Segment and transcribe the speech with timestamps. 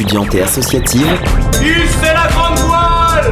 [0.00, 1.06] étudiante et associative.
[1.52, 3.30] c'est la grande voile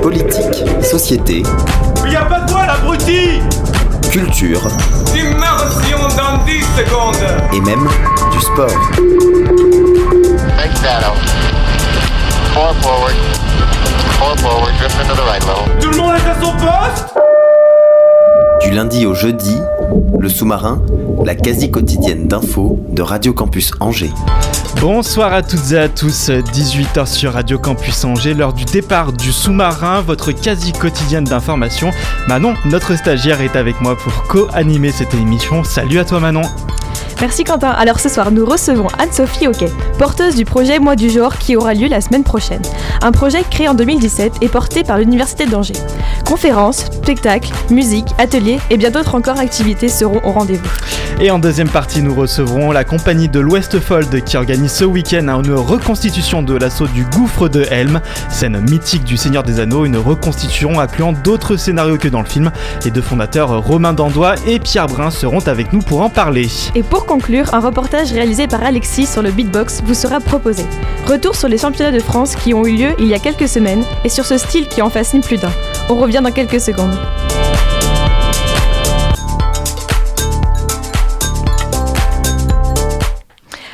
[0.00, 1.42] Politique, société.
[2.04, 3.40] Il n'y a pas de voile, abruti
[4.12, 4.60] Culture.
[5.16, 7.88] Immersion dans 10 secondes Et même
[8.30, 8.70] du sport.
[15.80, 17.25] Tout le monde est à son poste
[18.66, 19.56] Du lundi au jeudi,
[20.18, 20.82] le sous-marin,
[21.24, 24.10] la quasi quotidienne d'infos de Radio Campus Angers.
[24.80, 29.30] Bonsoir à toutes et à tous, 18h sur Radio Campus Angers, l'heure du départ du
[29.30, 31.92] sous-marin, votre quasi quotidienne d'information.
[32.26, 35.62] Manon, notre stagiaire, est avec moi pour co-animer cette émission.
[35.62, 36.42] Salut à toi Manon
[37.20, 37.70] Merci Quentin.
[37.70, 41.72] Alors ce soir, nous recevons Anne-Sophie Hockey, porteuse du projet Mois du genre qui aura
[41.72, 42.60] lieu la semaine prochaine.
[43.00, 45.72] Un projet créé en 2017 et porté par l'Université d'Angers.
[46.26, 50.68] Conférences, spectacles, musique, ateliers et bien d'autres encore activités seront au rendez-vous.
[51.20, 55.54] Et en deuxième partie, nous recevrons la compagnie de l'Ouestfold qui organise ce week-end une
[55.54, 60.78] reconstitution de l'assaut du gouffre de Helm, scène mythique du Seigneur des Anneaux, une reconstitution
[60.80, 62.50] incluant d'autres scénarios que dans le film.
[62.84, 66.48] Les deux fondateurs, Romain Dandois et Pierre Brun, seront avec nous pour en parler.
[66.74, 70.66] Et pour conclure, un reportage réalisé par Alexis sur le beatbox vous sera proposé.
[71.06, 73.84] Retour sur les championnats de France qui ont eu lieu il y a quelques semaines
[74.04, 75.52] et sur ce style qui en fascine plus d'un.
[75.88, 76.94] On revient dans quelques secondes.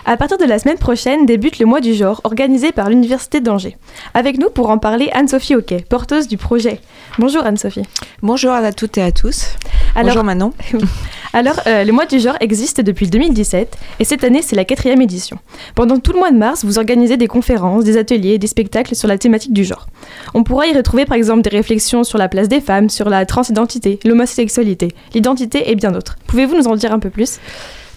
[0.05, 3.77] À partir de la semaine prochaine débute le mois du genre organisé par l'Université d'Angers.
[4.15, 6.81] Avec nous pour en parler Anne-Sophie Hockey, porteuse du projet.
[7.21, 7.85] Bonjour Anne-Sophie.
[8.21, 9.51] Bonjour à toutes et à tous.
[9.95, 10.53] Bonjour Manon.
[11.33, 15.01] Alors, euh, le mois du genre existe depuis 2017 et cette année, c'est la quatrième
[15.01, 15.39] édition.
[15.77, 19.07] Pendant tout le mois de mars, vous organisez des conférences, des ateliers, des spectacles sur
[19.07, 19.87] la thématique du genre.
[20.35, 23.25] On pourra y retrouver par exemple des réflexions sur la place des femmes, sur la
[23.25, 26.17] transidentité, l'homosexualité, l'identité et bien d'autres.
[26.27, 27.39] Pouvez-vous nous en dire un peu plus?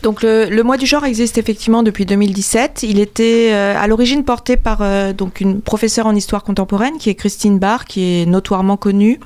[0.03, 2.83] Donc le, mois du genre existe effectivement depuis 2017.
[2.83, 7.09] Il était euh, à l'origine porté par euh, donc une professeure en histoire contemporaine qui
[7.09, 9.19] est Christine Barr, qui est notoirement connue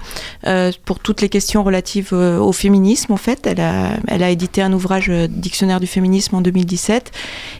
[0.47, 3.11] euh, pour toutes les questions relatives au féminisme.
[3.13, 7.11] En fait, elle a, elle a édité un ouvrage dictionnaire du féminisme en 2017.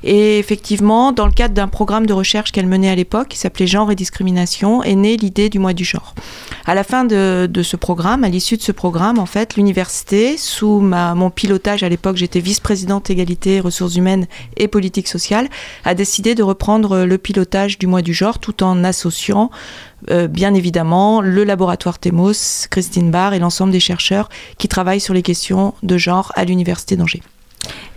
[0.04, 3.68] Et effectivement, dans le cadre d'un programme de recherche qu'elle menait à l'époque, qui s'appelait
[3.68, 6.16] Genre et discrimination, est née l'idée du mois du genre.
[6.66, 10.38] À la fin de, de ce programme, à l'issue de ce programme, en fait, l'université,
[10.38, 14.28] sous mon pilotage à l'époque, j'étais vice-présidente égalité, ressources humaines
[14.58, 15.48] et politique sociale,
[15.86, 19.50] a décidé de reprendre le pilotage du mois du genre tout en associant
[20.10, 25.14] euh, bien évidemment le laboratoire Temos, Christine Barr et l'ensemble des chercheurs qui travaillent sur
[25.14, 27.22] les questions de genre à l'Université d'Angers.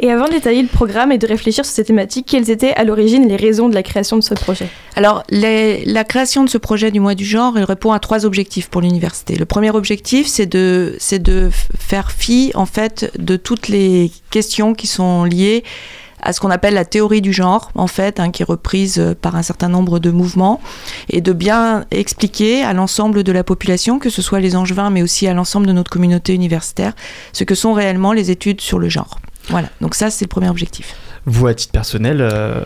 [0.02, 2.82] Et avant de détailler le programme et de réfléchir sur ces thématiques, quelles étaient à
[2.82, 6.90] l'origine les raisons de la création de ce projet Alors, la création de ce projet
[6.90, 9.36] du mois du genre, elle répond à trois objectifs pour l'université.
[9.36, 10.98] Le premier objectif, c'est de,
[11.78, 15.62] faire fi, en fait, de toutes les questions qui sont liées
[16.24, 19.36] à ce qu'on appelle la théorie du genre, en fait, hein, qui est reprise par
[19.36, 20.60] un certain nombre de mouvements,
[21.10, 25.02] et de bien expliquer à l'ensemble de la population, que ce soit les angevins, mais
[25.02, 26.92] aussi à l'ensemble de notre communauté universitaire,
[27.32, 29.18] ce que sont réellement les études sur le genre.
[29.48, 30.94] Voilà, donc ça c'est le premier objectif.
[31.26, 32.62] Vous, à titre personnel, euh,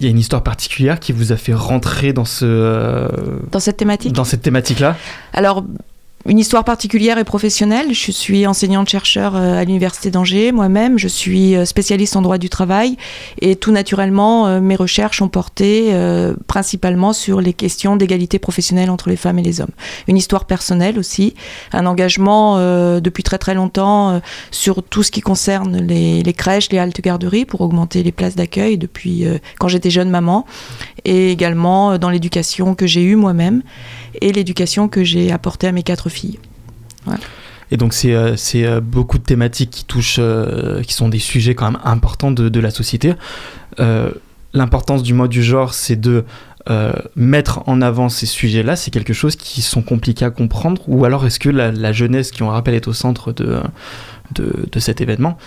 [0.00, 2.44] il y a une histoire particulière qui vous a fait rentrer dans ce...
[2.44, 3.08] Euh,
[3.50, 4.12] dans cette thématique?
[4.12, 4.96] Dans cette thématique-là?
[5.32, 5.64] Alors,
[6.26, 7.94] une histoire particulière et professionnelle.
[7.94, 10.98] Je suis enseignante-chercheur euh, à l'Université d'Angers moi-même.
[10.98, 12.96] Je suis euh, spécialiste en droit du travail
[13.40, 15.58] et tout naturellement, euh, mes recherches ont porté
[16.46, 19.70] principalement sur les questions d'égalité professionnelle entre les femmes et les hommes.
[20.06, 21.34] Une histoire personnelle aussi,
[21.72, 22.58] un engagement
[23.00, 27.44] depuis très très longtemps sur tout ce qui concerne les, les crèches, les haltes garderies
[27.44, 29.24] pour augmenter les places d'accueil depuis
[29.58, 30.46] quand j'étais jeune maman
[31.04, 33.62] et également dans l'éducation que j'ai eue moi-même
[34.20, 36.38] et l'éducation que j'ai apportée à mes quatre filles.
[37.70, 41.54] Et donc c'est euh, euh, beaucoup de thématiques qui touchent, euh, qui sont des sujets
[41.54, 43.14] quand même importants de, la société.
[44.54, 46.24] L'importance du mot du genre, c'est de
[47.16, 48.76] mettre en avant ces sujets-là.
[48.76, 50.82] C'est quelque chose qui sont compliqués à comprendre.
[50.86, 53.60] Ou alors est-ce que la, jeunesse, qui on rappelle est au centre de,
[54.34, 55.38] de cet événement,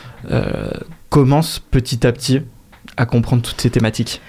[1.09, 2.41] commence petit à petit
[2.97, 4.21] à comprendre toutes ces thématiques?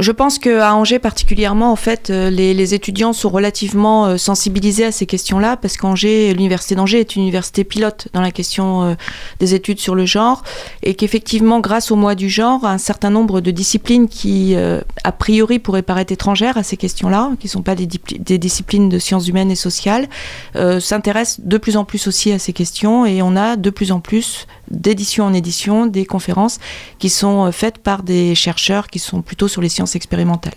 [0.00, 4.92] Je pense qu'à Angers particulièrement, en fait, euh, les, étudiants sont relativement euh, sensibilisés à
[4.92, 8.94] ces questions-là, parce qu'Angers, l'université d'Angers est une université pilote dans la question euh,
[9.40, 10.42] des études sur le genre,
[10.82, 15.58] et qu'effectivement, grâce au mois du genre, un certain nombre de disciplines qui, a priori,
[15.58, 19.28] pourraient paraître étrangères à ces questions-là, qui ne sont pas des, des, disciplines de sciences
[19.28, 20.08] humaines et sociales,
[20.80, 24.00] s'intéressent de plus en plus aussi à ces questions, et on a de plus en
[24.00, 26.58] plus d'édition en édition des conférences
[26.98, 30.54] qui sont faites par des chercheurs qui sont plutôt sur les sciences expérimentale.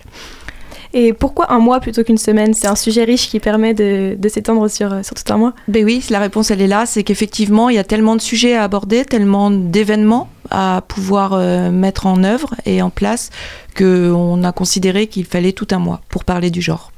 [0.95, 2.53] Et pourquoi un mois plutôt qu'une semaine?
[2.53, 5.53] C'est un sujet riche qui permet de, s'étendre sur, sur tout un mois.
[5.67, 8.55] Ben oui, la réponse elle est là, c'est qu'effectivement il y a tellement de sujets
[8.55, 13.31] à aborder, tellement d'événements à pouvoir euh, mettre en œuvre et en place
[13.75, 16.91] qu'on a considéré qu'il fallait tout un mois pour parler du genre.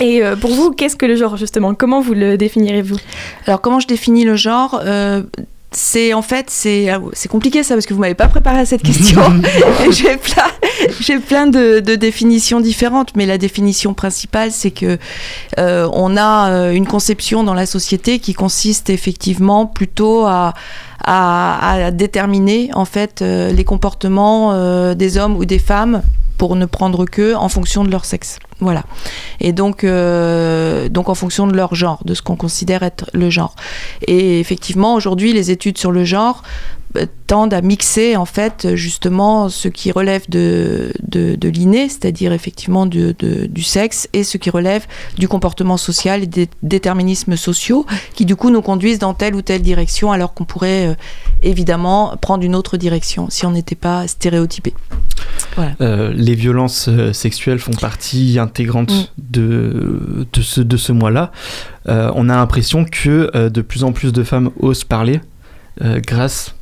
[0.00, 1.74] Et euh, pour vous, qu'est-ce que le genre justement?
[1.74, 2.96] Comment vous le définirez-vous?
[3.46, 4.80] Alors comment je définis le genre?
[4.82, 5.22] Euh,
[5.76, 8.66] c'est en fait c'est ah, c'est compliqué ça parce que vous m'avez pas préparé à
[8.66, 9.20] cette question.
[9.90, 10.44] j'ai plein
[11.00, 14.98] j'ai plein de, de, définitions différentes, mais la définition principale c'est que
[15.58, 20.54] euh, on a euh, une conception dans la société qui consiste effectivement plutôt à
[21.04, 26.02] à, à déterminer en fait euh, les comportements euh, des hommes ou des femmes
[26.38, 28.38] pour ne prendre que en fonction de leur sexe.
[28.60, 28.84] Voilà.
[29.40, 33.30] Et donc, euh, donc en fonction de leur genre, de ce qu'on considère être le
[33.30, 33.54] genre.
[34.06, 36.42] Et effectivement, aujourd'hui, les études sur le genre
[37.26, 42.86] tendent à mixer en fait justement ce qui relève de, de, de l'inné, c'est-à-dire effectivement
[42.86, 44.86] du, de, du sexe, et ce qui relève
[45.18, 49.42] du comportement social et des déterminismes sociaux, qui du coup nous conduisent dans telle ou
[49.42, 50.94] telle direction, alors qu'on pourrait euh,
[51.42, 54.74] évidemment prendre une autre direction si on n'était pas stéréotypé.
[55.56, 55.72] Voilà.
[55.80, 59.04] Euh, les violences euh, sexuelles font partie intégrante mm.
[59.18, 61.32] de, de ce, de ce mois-là.
[61.88, 65.20] Euh, on a l'impression que de plus en plus de femmes osent parler
[65.80, 66.54] grâce,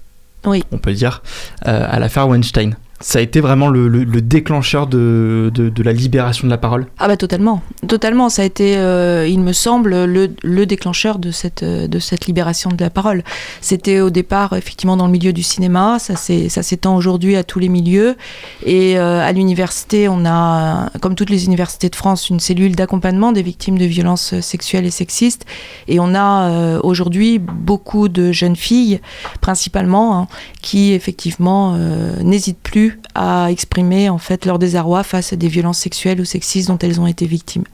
[0.46, 0.64] oui.
[0.72, 1.22] on peut dire,
[1.62, 5.52] à l'affaire Weinstein ça a été vraiment le, le, le déclencheur de,
[5.82, 8.28] la libération de la parole Ah bah totalement, totalement.
[8.28, 12.70] Ça a été, euh, il me semble, le, le, déclencheur de cette, de cette libération
[12.70, 13.24] de la parole.
[13.60, 17.68] C'était au départ effectivement dans le milieu du cinéma, ça s'étend aujourd'hui à tous les
[17.68, 18.16] milieux.
[18.64, 23.32] Et euh, à l'université, on a, comme toutes les universités de France, une cellule d'accompagnement
[23.32, 25.44] des victimes de violences sexuelles et sexistes.
[25.88, 29.00] Et on a euh, aujourd'hui beaucoup de jeunes filles,
[29.40, 30.26] principalement, hein,
[30.60, 35.78] qui effectivement euh, n'hésitent plus à exprimer en fait leur désarroi face à des violences
[35.78, 37.64] sexuelles ou sexistes dont elles ont été victimes.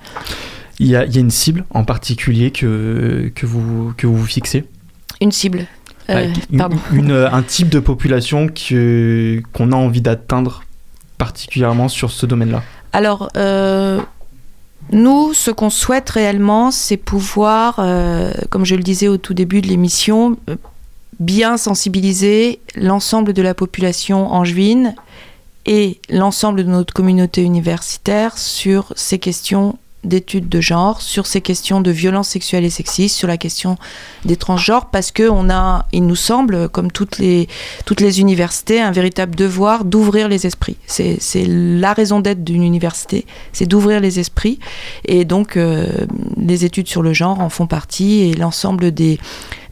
[0.79, 4.17] Il y a, il y a une cible en particulier que, que, vous, que vous
[4.17, 4.65] vous fixez?
[5.21, 5.67] Une cible.
[6.11, 10.63] Euh, une, une, un type de population qu'on qu a envie d'atteindre
[11.19, 12.63] particulièrement sur ce domaine-là?
[12.93, 14.01] Alors, euh,
[14.93, 19.61] nous, ce qu'on souhaite réellement, c'est pouvoir, euh, comme je le disais au tout début
[19.61, 20.39] de l'émission,
[21.21, 24.95] bien sensibiliser l'ensemble de la population angevine
[25.69, 31.81] et l'ensemble de notre communauté universitaire sur ces questions d'études de genre, sur ces questions
[31.81, 33.77] de violence sexuelle et sexiste, sur la question
[34.25, 37.49] des transgenres, parce que on a, il nous semble, comme toutes les,
[37.85, 40.77] toutes les universités, un véritable devoir d'ouvrir les esprits.
[40.87, 44.59] C'est la raison d'être d'une université, c'est d'ouvrir les esprits.
[45.05, 45.87] Et donc, euh,
[46.37, 49.19] les études sur le genre en font partie et l'ensemble des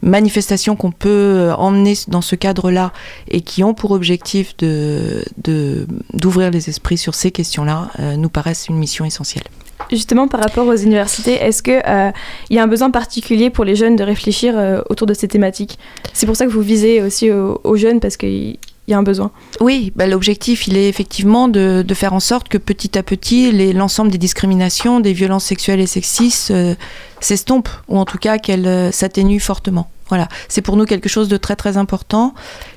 [0.01, 2.93] manifestations qu'on peut emmener dans ce cadre-là
[3.29, 8.29] et qui ont pour objectif d'ouvrir de, d'ouvrir les esprits sur ces questions-là, euh, nous
[8.29, 9.45] paraissent une mission essentielle.
[9.91, 12.11] Justement, par rapport aux universités, est-ce qu'il euh,
[12.49, 15.79] y a un besoin particulier pour les jeunes de réfléchir euh, autour de ces thématiques?
[16.13, 18.57] C'est pour ça que vous visez aussi aux, jeunes, parce qu'il
[18.87, 19.31] y a un besoin.
[19.61, 24.11] Oui, bah, l'objectif, il est effectivement de, faire en sorte que petit à petit, l'ensemble
[24.11, 26.75] des discriminations, des violences sexuelles et sexistes euh,
[27.21, 29.89] s'estompent, ou en tout cas qu'elles s'atténuent fortement.
[30.09, 32.33] Voilà, c'est pour nous quelque chose de très très important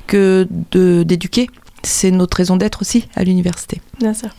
[0.06, 0.48] que
[1.04, 1.48] d'éduquer
[1.82, 3.80] c'est notre raison d'être aussi à l'université.
[4.00, 4.30] Bien sûr.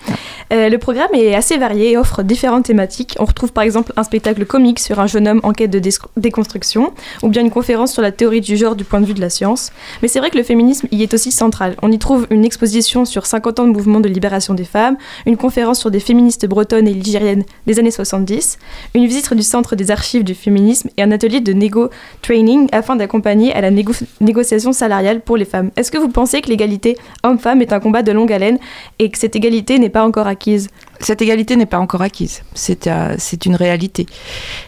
[0.51, 3.15] Euh, le programme est assez varié et offre différentes thématiques.
[3.19, 5.79] On retrouve par exemple un spectacle comique sur un jeune homme en quête de
[6.17, 9.21] déconstruction, ou bien une conférence sur la théorie du genre du point de vue de
[9.21, 9.71] la science.
[10.01, 11.75] Mais c'est vrai que le féminisme y est aussi central.
[11.83, 14.97] On y trouve une exposition sur 50 ans de mouvement de libération des femmes,
[15.27, 18.57] une conférence sur des féministes bretonnes et ligériennes des années 70,
[18.95, 21.89] une visite du centre des archives du féminisme et un atelier de négo
[22.23, 25.69] training afin d'accompagner à la négo négociation salariale pour les femmes.
[25.77, 28.57] Est-ce que vous pensez que l'égalité homme-femme est un combat de longue haleine
[28.99, 30.69] et que cette égalité n'est pas encore acquise
[31.01, 34.05] Cette égalité n'est pas encore acquise, c'est euh, une réalité.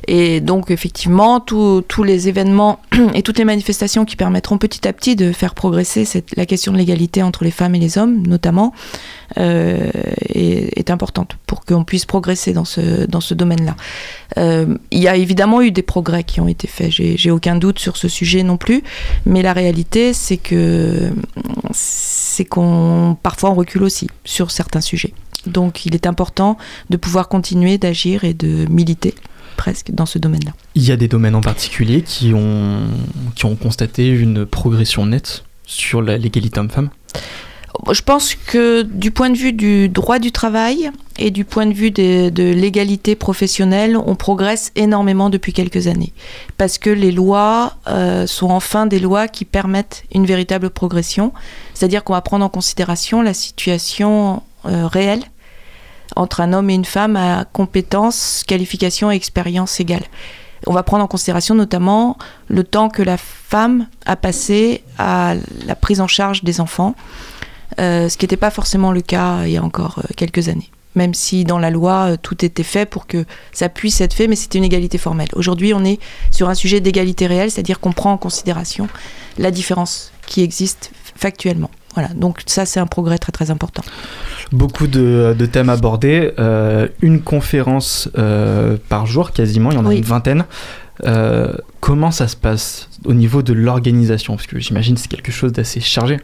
[0.07, 2.79] Et donc effectivement, tous les événements
[3.13, 6.77] et toutes les manifestations qui permettront petit à petit de faire progresser la question de
[6.77, 8.73] l'égalité entre les femmes et les hommes, notamment,
[9.37, 9.89] euh,
[10.29, 13.75] est, importante pour qu'on puisse progresser dans ce, dans ce domaine-là.
[14.37, 17.79] Euh, il y a évidemment eu des progrès qui ont été faits, j'ai aucun doute
[17.79, 18.83] sur ce sujet non plus,
[19.25, 21.09] mais la réalité c'est que
[22.33, 25.13] c'est qu'on parfois on recule aussi sur certains sujets.
[25.45, 26.57] Donc il est important
[26.89, 29.13] de pouvoir continuer d'agir et de militer
[29.55, 30.53] presque dans ce domaine-là.
[30.73, 32.87] Il y a des domaines en particulier qui ont,
[33.35, 36.89] qui ont constaté une progression nette sur l'égalité homme-femme?
[37.91, 41.73] Je pense que du point de vue du droit du travail et du point de
[41.73, 46.13] vue de, l'égalité professionnelle, on progresse énormément depuis quelques années.
[46.57, 51.33] Parce que les lois euh, sont enfin des lois qui permettent une véritable progression.
[51.73, 55.23] C'est-à-dire qu'on va prendre en considération la situation euh, réelle
[56.15, 60.05] entre un homme et une femme à compétences, qualifications et expérience égales.
[60.65, 65.75] On va prendre en considération notamment le temps que la femme a passé à la
[65.75, 66.95] prise en charge des enfants,
[67.77, 70.69] ce qui n'était pas forcément le cas il y a encore euh, quelques années.
[70.95, 74.27] Même si dans la loi, euh, tout était fait pour que ça puisse être fait,
[74.27, 75.29] mais c'était une égalité formelle.
[75.33, 75.99] Aujourd'hui, on est
[76.29, 78.87] sur un sujet d'égalité réelle, c'est-à-dire qu'on prend en considération
[79.39, 81.71] la différence qui existe factuellement.
[81.95, 83.83] Voilà, donc ça c'est un progrès très très important.
[84.51, 89.85] Beaucoup de, de thèmes abordés, euh, une conférence euh, par jour quasiment, il y en
[89.85, 89.97] a Oui.
[89.97, 90.45] une vingtaine.
[91.05, 94.35] Euh, comment ça se passe au niveau de l'organisation?
[94.35, 96.19] Parce que j'imagine que c'est quelque chose d'assez chargé.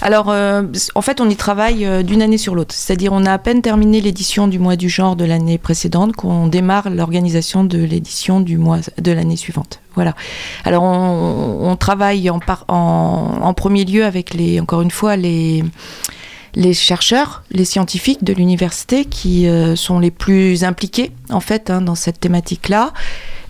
[0.00, 0.62] Alors, euh,
[0.94, 2.74] en fait, on y travaille euh, d'une année sur l'autre.
[2.74, 6.46] C'est-à-dire, on a à peine terminé l'édition du mois du genre de l'année précédente qu'on
[6.46, 9.80] démarre l'organisation de l'édition du mois de l'année suivante.
[9.94, 10.14] Voilà.
[10.64, 15.64] Alors, on, travaille en, par- en, premier lieu avec les, encore une fois, les
[16.54, 21.82] les chercheurs, les scientifiques de l'université qui euh, sont les plus impliqués en fait hein,
[21.82, 22.92] dans cette thématique-là.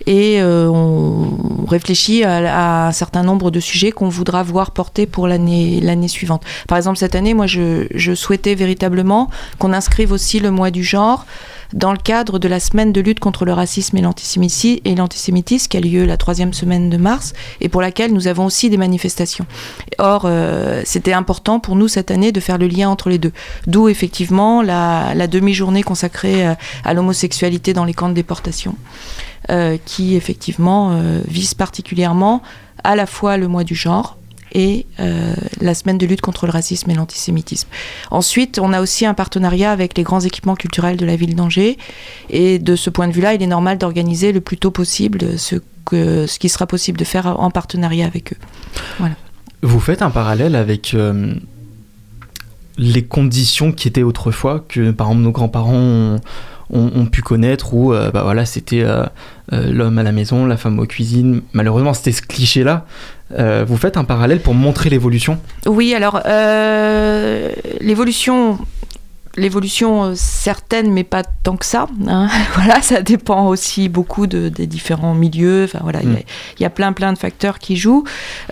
[0.05, 5.05] Et euh, on réfléchit à, à un certain nombre de sujets qu'on voudra voir porter
[5.05, 6.43] pour l'année l'année suivante.
[6.67, 9.29] Par exemple, cette année, moi, je, je souhaitais véritablement
[9.59, 11.25] qu'on inscrive aussi le mois du genre
[11.73, 15.79] dans le cadre de la semaine de lutte contre le racisme et l'antisémitisme qui a
[15.79, 19.45] lieu la troisième semaine de mars et pour laquelle nous avons aussi des manifestations.
[19.97, 23.31] Or, euh, c'était important pour nous cette année de faire le lien entre les deux.
[23.67, 28.75] D'où effectivement la, demi-journée consacrée euh, à l'homosexualité dans les camps de déportation,
[29.49, 32.41] euh, qui effectivement vise particulièrement
[32.83, 34.18] à la fois le mois du genre
[34.53, 37.67] et euh, la semaine de lutte contre le racisme et l'antisémitisme.
[38.11, 41.77] Ensuite, on a aussi un partenariat avec les grands équipements culturels de la ville d'Angers.
[42.29, 45.55] Et de ce point de vue-là, il est normal d'organiser le plus tôt possible ce,
[45.85, 49.07] que, ce qui sera possible de faire en partenariat avec eux.
[49.61, 51.33] Vous faites un parallèle avec euh,
[52.77, 56.15] les conditions qui étaient autrefois, que par exemple nos grands-parents
[56.71, 58.85] ont, pu connaître, où euh, bah, voilà, c'était
[59.51, 61.41] l'homme à la maison, la femme aux cuisines.
[61.53, 62.85] Malheureusement, c'était ce cliché-là.
[63.37, 65.39] Euh, vous faites un parallèle pour montrer l'évolution?
[65.65, 68.57] Oui, alors euh, l'évolution,
[69.39, 71.87] l'évolution euh, certaine, mais pas tant que ça.
[72.07, 72.27] hein.
[72.55, 75.63] voilà, ça dépend aussi beaucoup de- des différents milieux.
[75.65, 76.23] Enfin voilà, il y a- Mm.
[76.59, 78.03] il y, a plein plein de facteurs qui jouent.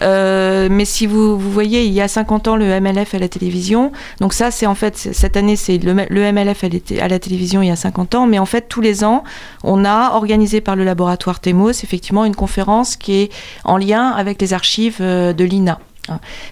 [0.02, 3.28] Euh, mais si vous, vous voyez, il y a 50 ans le MLF à la
[3.28, 3.92] télévision.
[4.22, 6.64] Donc ça, c'est en fait cette année, c'est le, le MLF
[7.02, 8.28] à la télévision il y a 50 ans.
[8.28, 9.24] Mais en fait, tous les ans,
[9.64, 13.32] on a organisé par le laboratoire Temos effectivement une conférence qui est
[13.64, 15.80] en lien avec les archives euh, de l'INA.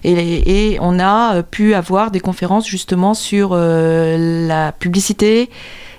[0.04, 5.50] Et, on a euh, pu avoir des conférences justement sur euh, la publicité,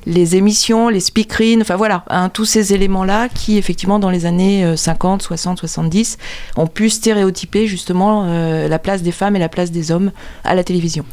[0.05, 4.63] les émissions, les speakerines, enfin voilà, hein, tous ces éléments-là qui effectivement dans les années
[4.63, 6.17] euh, 50, 60, 70
[6.55, 10.11] ont pu stéréotyper justement euh, la place des femmes et la place des hommes
[10.43, 11.03] à la télévision.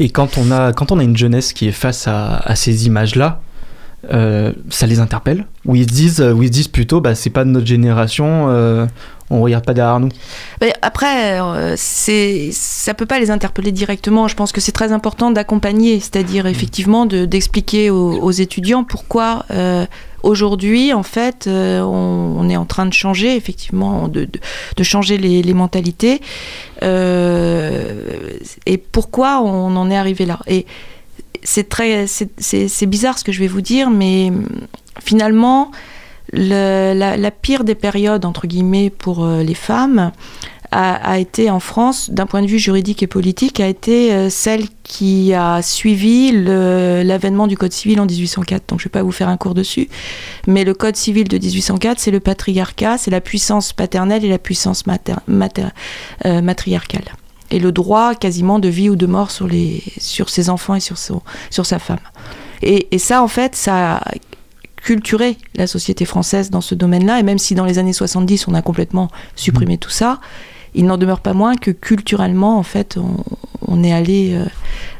[0.00, 3.40] Et quand on a, quand on a une jeunesse qui est face à, ces images-là,
[4.08, 8.48] ça les interpelle Ou ils se disent, disent plutôt, bah, c'est pas de notre génération,
[9.30, 10.08] on regarde pas derrière nous
[10.60, 14.28] Mais après, euh, c'est, ça peut pas les interpeller directement.
[14.28, 19.44] Je pense que c'est très important d'accompagner, c'est-à-dire effectivement de, d'expliquer aux, aux étudiants pourquoi
[19.52, 19.86] euh,
[20.22, 24.40] aujourd'hui, en fait, euh, on, on est en train de changer, effectivement, de, de,
[24.76, 26.20] de changer les, les mentalités
[26.82, 28.08] euh,
[28.66, 30.40] et pourquoi on en est arrivé là.
[30.46, 30.66] Et
[31.42, 34.30] c'est très, c'est, bizarre ce que je vais vous dire, mais
[35.02, 35.70] finalement,
[36.32, 40.12] la, pire des périodes, entre guillemets, pour euh, les femmes
[40.72, 44.68] a, été en France, d'un point de vue juridique et politique, a été euh, celle
[44.84, 48.68] qui a suivi l'avènement du Code civil en 1804.
[48.68, 49.88] Donc je ne vais pas vous faire un cours dessus,
[50.46, 54.38] mais le Code civil de 1804, c'est le patriarcat, c'est la puissance paternelle et la
[54.38, 57.04] puissance euh, matriarcale.
[57.50, 59.48] Et le droit quasiment de vie ou de mort sur,
[60.28, 61.98] ses enfants et sur, sa femme.
[62.62, 64.00] Et ça, en fait, ça
[64.80, 67.20] a culturé la société française dans ce domaine-là.
[67.20, 70.20] Et même si dans les années 70, on a complètement supprimé tout ça,
[70.74, 73.24] il n'en demeure pas moins que culturellement, en fait, on,
[73.66, 74.44] on est allé euh,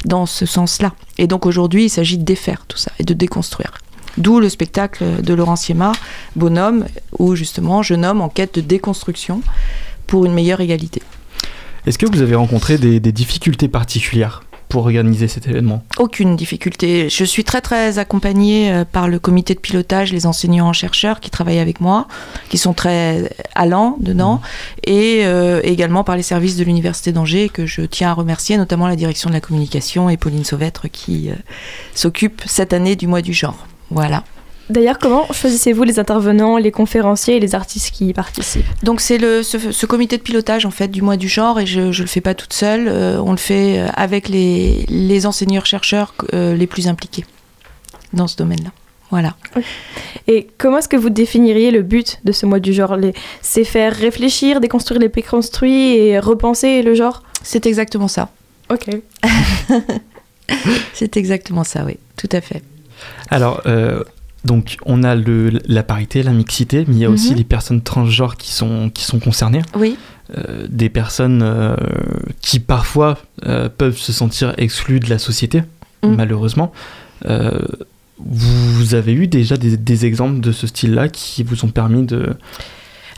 [0.05, 0.95] dans ce sens-là.
[1.19, 3.79] Et donc aujourd'hui, il s'agit de défaire tout ça et de déconstruire.
[4.19, 5.93] D'où le spectacle de Laurent Siema,
[6.35, 6.87] Bonhomme,
[7.19, 9.43] où justement, jeune homme en quête de déconstruction
[10.07, 11.03] pour une meilleure égalité.
[11.87, 14.43] Est-ce que vous avez rencontré des, des difficultés particulières?
[14.71, 17.11] Pour organiser cet événement Aucune difficulté.
[17.11, 21.59] Je suis très très accompagnée euh, par le comité de pilotage, les enseignants-chercheurs qui travaillent
[21.59, 22.07] avec moi,
[22.49, 24.41] qui sont très allants dedans,
[24.85, 28.87] et euh, également par les services de l'Université d'Angers que je tiens à remercier, notamment
[28.87, 31.35] la direction de la communication et Pauline Sauvêtre qui euh,
[31.95, 33.67] s'occupe cette année du mois du genre.
[33.91, 34.25] Voilà.
[34.71, 38.65] D'ailleurs, comment choisissez-vous les intervenants, les conférenciers et les artistes qui y participent?
[38.83, 41.67] Donc c'est le ce, ce comité de pilotage en fait du mois du genre et
[41.67, 45.65] je ne le fais pas toute seule, euh, on le fait avec les, les enseignants
[45.65, 47.25] chercheurs euh, les plus impliqués
[48.13, 48.71] dans ce domaine-là.
[49.11, 49.35] Voilà.
[50.29, 52.97] Et comment est-ce que vous définiriez le but de ce mois du genre?
[53.43, 57.25] C'est faire réfléchir, déconstruire les préconstruits et repenser le genre?
[57.43, 58.31] C'est exactement ça.
[58.71, 58.89] Ok.
[60.95, 62.63] C'est exactement ça, oui, tout à fait.
[63.31, 64.05] Alors, euh,
[64.45, 67.37] donc, on a le, la parité, la mixité, mais il y a aussi Mhm.
[67.39, 69.63] les personnes transgenres qui sont, qui sont concernées.
[69.77, 69.97] Oui,
[70.39, 71.75] Euh, des personnes euh,
[72.41, 75.63] qui parfois euh, peuvent se sentir exclues de la société,
[76.05, 76.15] Mm.
[76.15, 76.73] malheureusement.
[78.19, 82.35] Vous avez eu déjà des, des exemples de ce style-là qui vous ont permis de...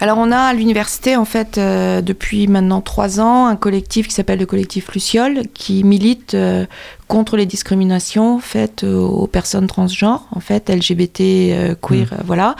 [0.02, 4.14] Alors on a à l'université en fait euh, depuis maintenant trois ans un collectif qui
[4.14, 6.66] s'appelle le collectif Luciole qui milite euh,
[7.06, 12.56] contre les discriminations faites aux personnes transgenres en fait LGBT euh, queer euh, voilà.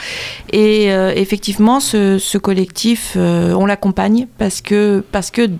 [0.52, 5.50] Et euh, effectivement ce, ce collectif euh, on l'accompagne parce que parce que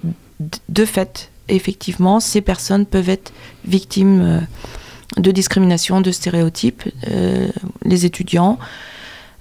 [0.68, 3.32] de fait effectivement ces personnes peuvent être
[3.64, 4.46] victimes
[5.16, 6.84] de discrimination de stéréotypes
[7.84, 8.60] les étudiants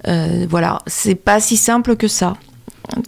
[0.07, 2.37] euh, voilà, c'est pas si simple que ça,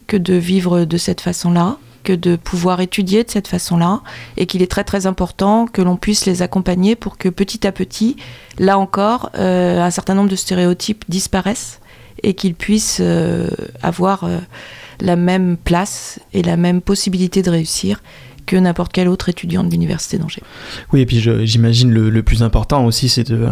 [0.07, 4.01] que de vivre de cette façon-là, que de pouvoir étudier de cette façon-là,
[4.37, 7.71] et qu'il est très très important que l'on puisse les accompagner pour que petit à
[7.71, 8.17] petit,
[8.59, 11.79] là encore, euh, un certain nombre de stéréotypes disparaissent
[12.21, 13.49] et qu'ils puissent euh,
[13.81, 14.29] avoir
[15.01, 18.01] la même place et la même possibilité de réussir
[18.45, 20.43] que n'importe quel autre étudiant de l'université d'Angers.
[20.91, 23.49] Oui, et puis j'imagine le plus important aussi, c'est de,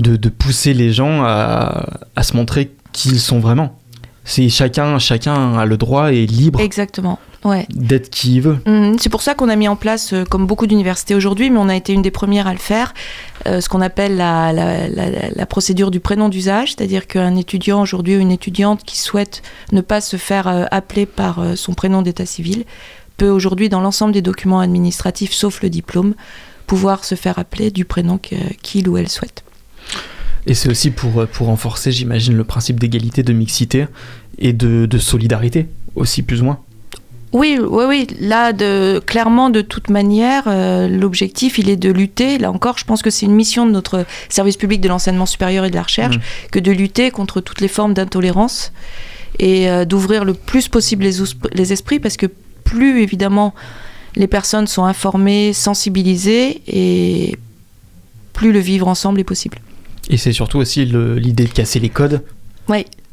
[0.00, 3.76] de, de pousser les gens à, à se montrer qui ils sont vraiment.
[4.24, 7.18] C'est chacun, chacun a le droit et est libre Exactement.
[7.42, 7.64] Ouais.
[7.70, 8.58] d'être qui il veut.
[8.66, 11.58] Mhm, C'est pour ça qu'on a mis en place, euh, comme beaucoup d'universités aujourd'hui, mais
[11.58, 12.92] on a été une des premières à le faire,
[13.46, 17.80] euh, ce qu'on appelle la, la- la- la procédure du prénom d'usage, c'est-à-dire qu'un étudiant
[17.80, 19.40] aujourd'hui ou une étudiante qui souhaite
[19.72, 22.64] ne pas se faire euh, appeler par son prénom d'état civil
[23.16, 26.14] peut aujourd'hui, dans l'ensemble des documents administratifs, sauf le diplôme,
[26.66, 29.44] pouvoir se faire appeler du prénom qu'il ou elle souhaite.
[30.46, 33.86] Et c'est aussi pour, pour renforcer, j'imagine, le principe d'égalité, de mixité
[34.38, 36.60] et de, de solidarité, aussi plus ou moins.
[37.32, 38.06] Oui, oui, oui.
[38.20, 42.38] Là, de, clairement, de toute manière, euh, l'objectif, il est de lutter.
[42.38, 45.64] Là encore, je pense que c'est une mission de notre service public de l'enseignement supérieur
[45.64, 46.22] et de la recherche Mhm.
[46.50, 48.72] que de lutter contre toutes les formes d'intolérance
[49.38, 52.26] et euh, d'ouvrir le plus possible les esprits parce que
[52.64, 53.54] plus, évidemment,
[54.16, 57.36] les personnes sont informées, sensibilisées et
[58.32, 59.58] plus le vivre ensemble est possible.
[60.10, 62.20] Et c'est surtout aussi l'idée de casser les codes,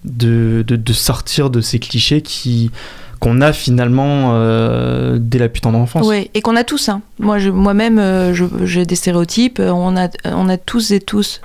[0.04, 2.72] de, de, de sortir de ces clichés qui
[3.20, 6.06] qu'on a finalement euh, dès la putain d'enfance.
[6.08, 6.88] Oui, et qu'on a tous.
[6.90, 7.02] Hein.
[7.20, 8.32] Moi, je- moi-même, euh,
[8.66, 9.60] j'ai des stéréotypes.
[9.60, 11.42] On a, on a tous et tous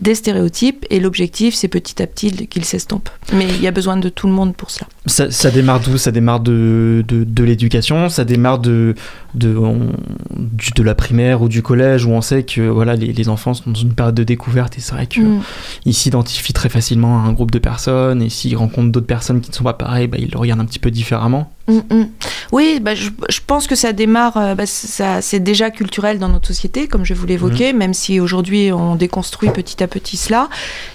[0.00, 0.84] des stéréotypes.
[0.90, 3.10] Et l'objectif, c'est petit à petit qu'ils s'estompent.
[3.34, 4.86] Mais il y a besoin de tout le monde pour cela.
[5.06, 5.96] Ça, ça démarre d'où?
[5.98, 8.94] Ça démarre de, de, de l'éducation, ça démarre de,
[9.34, 9.92] de, on-
[10.36, 13.54] du- de la primaire ou du collège où on sait que voilà, les, les enfants
[13.54, 15.92] sont dans une période de découverte et c'est vrai qu'ils Mm.
[15.92, 19.54] s'identifient très facilement à un groupe de personnes et s'ils rencontrent d'autres personnes qui ne
[19.54, 21.52] sont pas pareilles, bah, ils le regardent un petit peu différemment.
[21.68, 22.08] Mm, mm.
[22.50, 26.30] Oui, bah, je, je pense que ça démarre, euh, bah, ça, c'est déjà culturel dans
[26.30, 30.48] notre société, comme je vous l'évoquais, même si aujourd'hui on déconstruit petit à petit cela.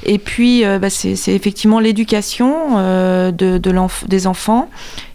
[0.03, 4.67] Et puis, euh, bah, c'est effectivement l'éducation euh, de, de l'enf- des enfants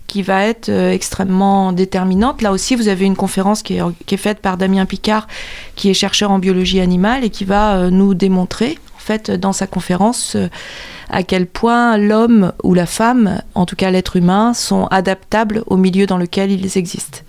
[0.06, 2.40] qui va être euh, extrêmement déterminante.
[2.40, 5.26] Là aussi, vous avez une conférence qui est, qui est faite par Damien Picard,
[5.74, 9.66] qui est chercheur en biologie animale et qui va euh, nous démontrer, fait, dans sa
[9.66, 10.48] conférence, euh,
[11.10, 15.76] à quel point l'homme ou la femme, en tout cas l'être humain, sont adaptables au
[15.76, 17.20] milieu dans lequel ils existent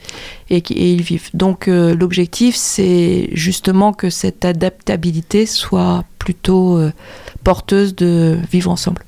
[0.50, 1.30] et, et ils vivent.
[1.34, 6.92] Donc euh, l'objectif, c'est justement que cette adaptabilité soit plutôt euh,
[7.44, 9.04] porteuse de vivre ensemble.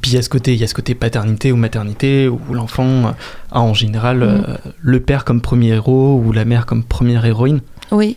[0.00, 2.38] Puis il y a ce côté, il y a ce côté paternité ou maternité où
[2.52, 3.14] l'enfant
[3.50, 4.40] a en général euh,
[4.80, 7.60] le père comme premier héros ou la mère comme première héroïne.
[7.90, 8.16] Oui,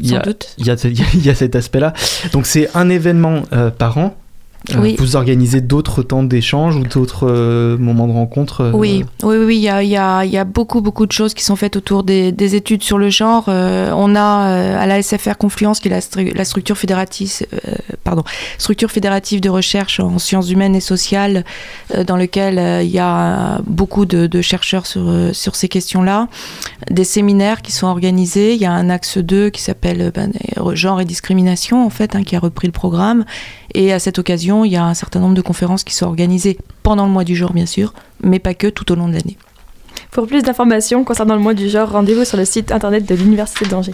[0.00, 0.54] Il y a, doute.
[0.58, 0.76] il y a,
[1.14, 1.92] il y a cet aspect-là.
[2.32, 4.16] Donc c'est un événement euh, par an.
[4.74, 4.96] Euh, Oui.
[4.98, 9.56] Vous organisez d'autres temps d'échange ou d'autres euh, moments de rencontre euh, Oui, oui, oui,
[9.56, 11.56] il y a, il y, a, il y a beaucoup, beaucoup de choses qui sont
[11.56, 13.44] faites autour des, des études sur le genre.
[13.48, 14.20] Euh, on a
[14.78, 17.30] à la SFR Confluence, qui est la, stru- la structure fédérative,
[18.04, 18.24] pardon,
[18.58, 21.44] structure fédérative de recherche en sciences humaines et sociales,
[22.06, 26.28] dans lequel il y a beaucoup de, de chercheurs sur, sur ces questions-là,
[26.90, 28.54] des séminaires qui sont organisés.
[28.54, 30.32] Il y a un axe 2 qui s'appelle ben,
[30.74, 33.24] genre et discrimination, en fait, hein, qui a repris le programme.
[33.76, 36.56] Et à cette occasion, il y a un certain nombre de conférences qui sont organisées
[36.82, 37.92] pendant le mois du genre, bien sûr,
[38.24, 39.36] mais pas que tout au long de l'année.
[40.12, 43.66] Pour plus d'informations concernant le mois du genre, rendez-vous sur le site internet de l'Université
[43.66, 43.92] d'Angers.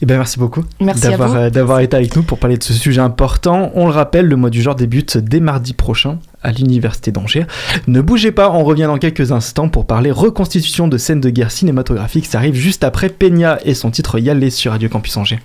[0.00, 3.00] Eh ben, merci beaucoup d'avoir euh, d'avoir été avec nous pour parler de ce sujet
[3.00, 3.72] important.
[3.74, 7.46] On le rappelle, le mois du genre débute dès mardi prochain à l'Université d'Angers.
[7.88, 11.50] Ne bougez pas, on revient dans quelques instants pour parler reconstitution de scènes de guerre
[11.50, 12.26] cinématographique.
[12.26, 15.40] Ça arrive juste après Peña et son titre Yalé sur Radio Campus Angers.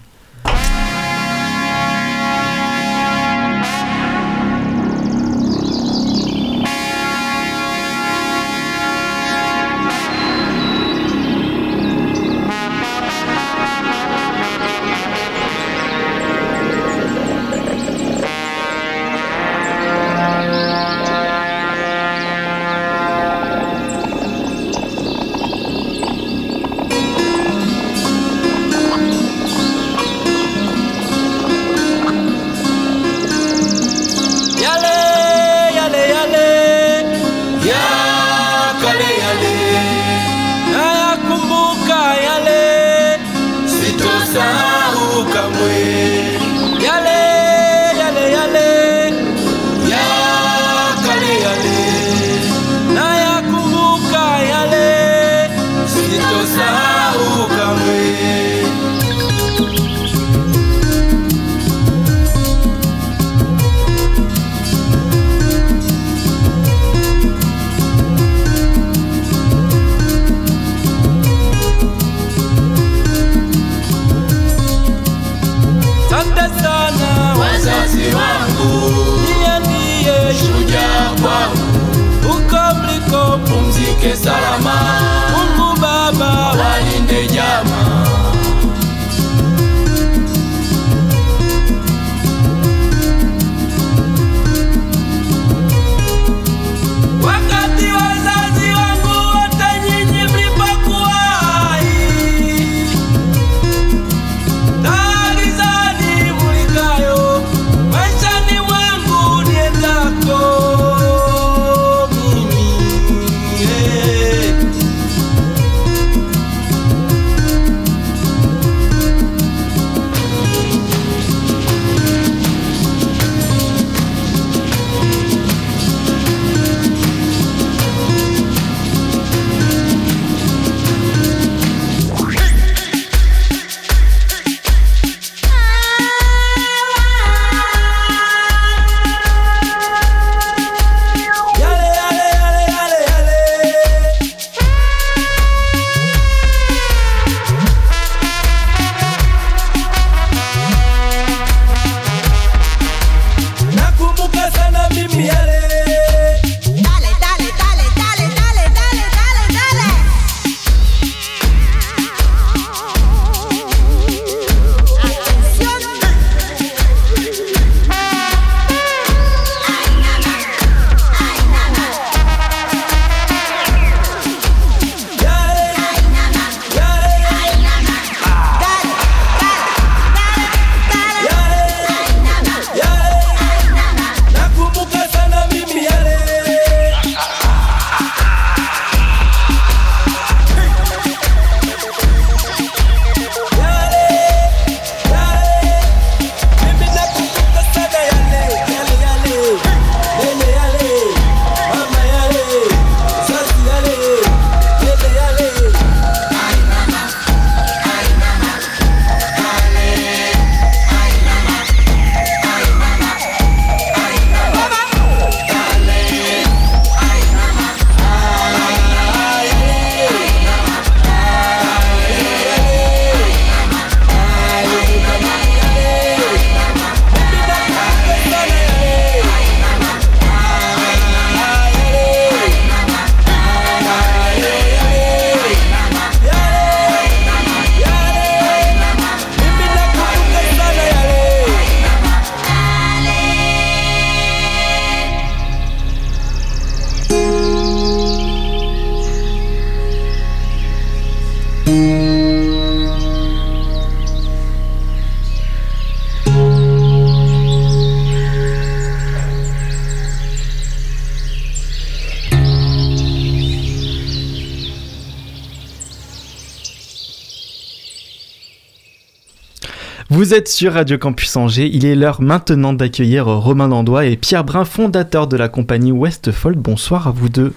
[270.24, 274.46] Vous êtes sur Radio Campus Angers, il est l'heure maintenant d'accueillir Romain Landois et Pierre
[274.46, 276.58] Brun, fondateur de la compagnie Westfold.
[276.58, 277.54] Bonsoir à vous deux.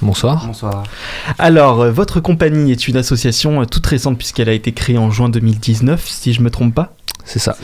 [0.00, 0.46] Bonsoir.
[0.46, 0.84] Bonsoir.
[1.38, 5.10] Alors, euh, votre compagnie est une association euh, toute récente puisqu'elle a été créée en
[5.10, 6.94] juin 2019, si je me trompe pas.
[7.26, 7.58] C'est ça.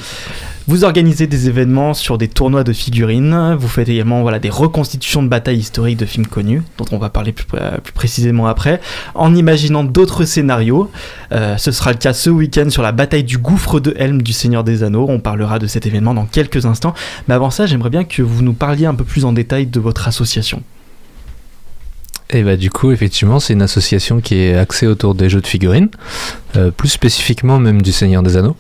[0.67, 5.23] Vous organisez des événements sur des tournois de figurines, vous faites également voilà, des reconstitutions
[5.23, 8.81] de batailles historiques de films connus, dont on va parler plus, plus précisément après,
[9.15, 10.91] en imaginant d'autres scénarios.
[11.33, 14.33] Euh, ce sera le cas ce week-end sur la bataille du gouffre de Helm du
[14.33, 15.05] Seigneur des Anneaux.
[15.07, 16.95] On parlera de cet événement dans quelques instants.
[17.29, 19.81] Mais avant ça, j'aimerais bien que vous nous parliez un peu plus en détail de
[19.81, 20.63] votre association.
[22.31, 25.47] Et bah du coup, effectivement, c'est une association qui est axée autour des jeux de
[25.47, 25.91] figurines,
[26.57, 28.57] euh, plus spécifiquement même du Seigneur des Anneaux.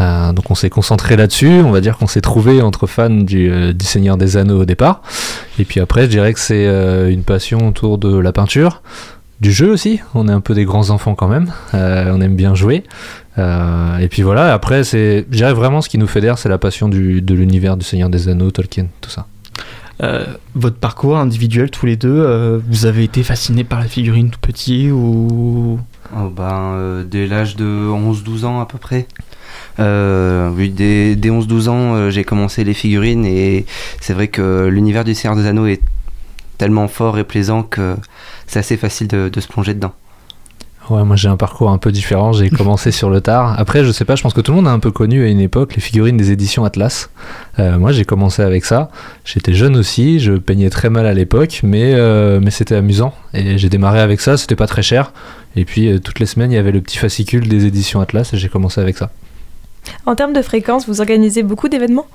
[0.00, 3.50] Euh, donc on s'est concentré là-dessus, on va dire qu'on s'est trouvé entre fans du,
[3.50, 5.02] euh, du Seigneur des Anneaux au départ.
[5.58, 8.82] Et puis après, je dirais que c'est euh, une passion autour de la peinture,
[9.40, 10.00] du jeu aussi.
[10.14, 12.84] On est un peu des grands enfants quand même, euh, on aime bien jouer.
[13.38, 16.58] Euh, et puis voilà, après, c'est, je dirais vraiment ce qui nous fédère, c'est la
[16.58, 19.26] passion du, de l'univers du Seigneur des Anneaux, Tolkien, tout ça.
[20.02, 20.24] Euh,
[20.54, 24.40] votre parcours individuel, tous les deux, euh, vous avez été fasciné par la figurine tout
[24.40, 25.78] petit ou...
[26.14, 29.06] Oh, ben, euh, dès l'âge de 11-12 ans à peu près.
[29.78, 33.66] Euh, dès, dès 11-12 ans, euh, j'ai commencé les figurines et
[34.00, 35.80] c'est vrai que l'univers du Seigneur des Anneaux est
[36.58, 37.96] tellement fort et plaisant que
[38.46, 39.92] c'est assez facile de, de se plonger dedans.
[40.90, 42.32] Ouais, moi j'ai un parcours un peu différent.
[42.32, 43.58] J'ai commencé sur le tard.
[43.58, 45.28] Après, je sais pas, je pense que tout le monde a un peu connu à
[45.28, 47.10] une époque les figurines des éditions Atlas.
[47.58, 48.90] Euh, moi j'ai commencé avec ça.
[49.24, 53.14] J'étais jeune aussi, je peignais très mal à l'époque, mais, euh, mais c'était amusant.
[53.32, 55.12] Et j'ai démarré avec ça, c'était pas très cher.
[55.54, 58.32] Et puis euh, toutes les semaines, il y avait le petit fascicule des éditions Atlas
[58.34, 59.10] et j'ai commencé avec ça.
[60.06, 62.06] En termes de fréquence, vous organisez beaucoup d'événements?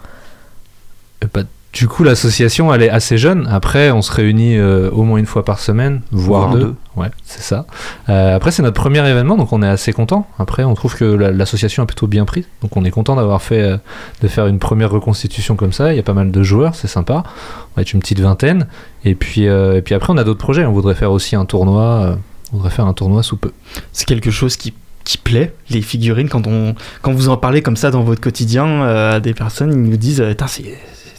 [1.23, 1.41] Euh, bah,
[1.73, 3.47] Du coup, l'association, elle est assez jeune.
[3.51, 6.59] Après, on se réunit euh, au moins une fois par semaine, voire Voire deux.
[6.61, 6.75] deux.
[6.95, 7.67] Ouais, c'est ça.
[8.09, 10.25] Euh, après, c'est notre premier événement, donc on est assez content.
[10.39, 12.45] Après, on trouve que la- l'association a plutôt bien pris.
[12.61, 13.77] Donc, on est content d'avoir fait, euh,
[14.21, 15.93] de faire une première reconstitution comme ça.
[15.93, 17.23] Il y a pas mal de joueurs, c'est sympa.
[17.27, 18.65] On va être une petite vingtaine.
[19.03, 20.65] Et puis, euh, et puis après, on a d'autres projets.
[20.65, 21.83] On voudrait faire aussi un tournoi.
[21.83, 22.15] euh,
[22.53, 23.51] on voudrait faire un tournoi sous peu.
[23.91, 24.73] C'est quelque chose qui,
[25.07, 28.65] qui plaît, les figurines, quand, on, quand vous en parlez comme ça dans votre quotidien
[28.65, 30.33] euh, à des personnes, ils nous disent euh,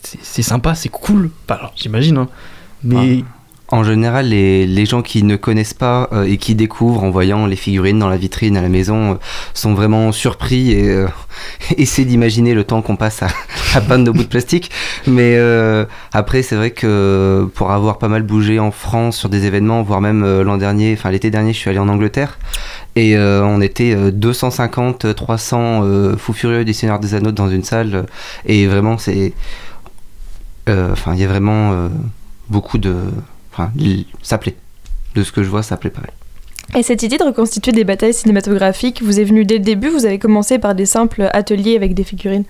[0.03, 1.31] c'est, sympa, c'est cool.
[1.49, 2.29] Alors, j'imagine, hein.
[2.85, 3.25] Mais
[3.71, 7.47] En général, les, les gens qui ne connaissent pas euh, et qui découvrent en voyant
[7.47, 9.15] les figurines dans la vitrine à la maison euh,
[9.55, 11.07] sont vraiment surpris et euh,
[11.79, 13.29] essaient d'imaginer le temps qu'on passe à,
[13.75, 14.71] à peindre nos bouts de plastique.
[15.07, 19.47] Mais euh, après, c'est vrai que pour avoir pas mal bougé en France sur des
[19.47, 22.39] événements, voire même euh, l'an dernier, enfin l'été dernier, je suis allé en Angleterre
[22.99, 27.49] et euh, on était euh, 250, 300 euh, fous furieux du Seigneur des Anneaux dans
[27.49, 28.03] une salle euh,
[28.45, 29.33] et vraiment, c'est.
[30.69, 31.89] euh, Enfin, il y a vraiment euh,
[32.49, 32.95] beaucoup de.
[33.53, 33.71] Enfin,
[34.23, 34.57] ça plaît.
[35.15, 36.13] De ce que je vois, ça plaît pas mal.
[36.79, 39.89] Et cette idée de reconstituer des batailles cinématographiques vous est venue dès le début?
[39.89, 42.45] Vous avez commencé par des simples ateliers avec des figurines?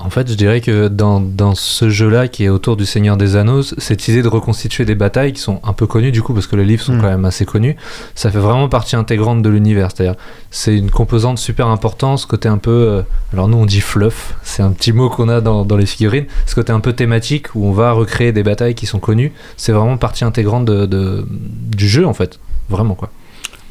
[0.00, 3.34] En fait, je dirais que dans, dans ce jeu-là qui est autour du Seigneur des
[3.34, 6.46] Anneaux, cette idée de reconstituer des batailles qui sont un peu connues du coup, parce
[6.46, 7.00] que les livres sont Mm.
[7.00, 7.74] quand même assez connus,
[8.14, 9.90] ça fait vraiment partie intégrante de l'univers.
[9.92, 10.14] C'est-à-dire,
[10.52, 12.70] c'est une composante super importante, ce côté un peu.
[12.70, 15.86] euh, alors nous on dit fluff, c'est un petit mot qu'on a dans, dans les
[15.86, 19.32] figurines, ce côté un peu thématique où on va recréer des batailles qui sont connues,
[19.56, 22.38] c'est vraiment partie intégrante de, de- du jeu en fait.
[22.68, 23.10] Vraiment quoi.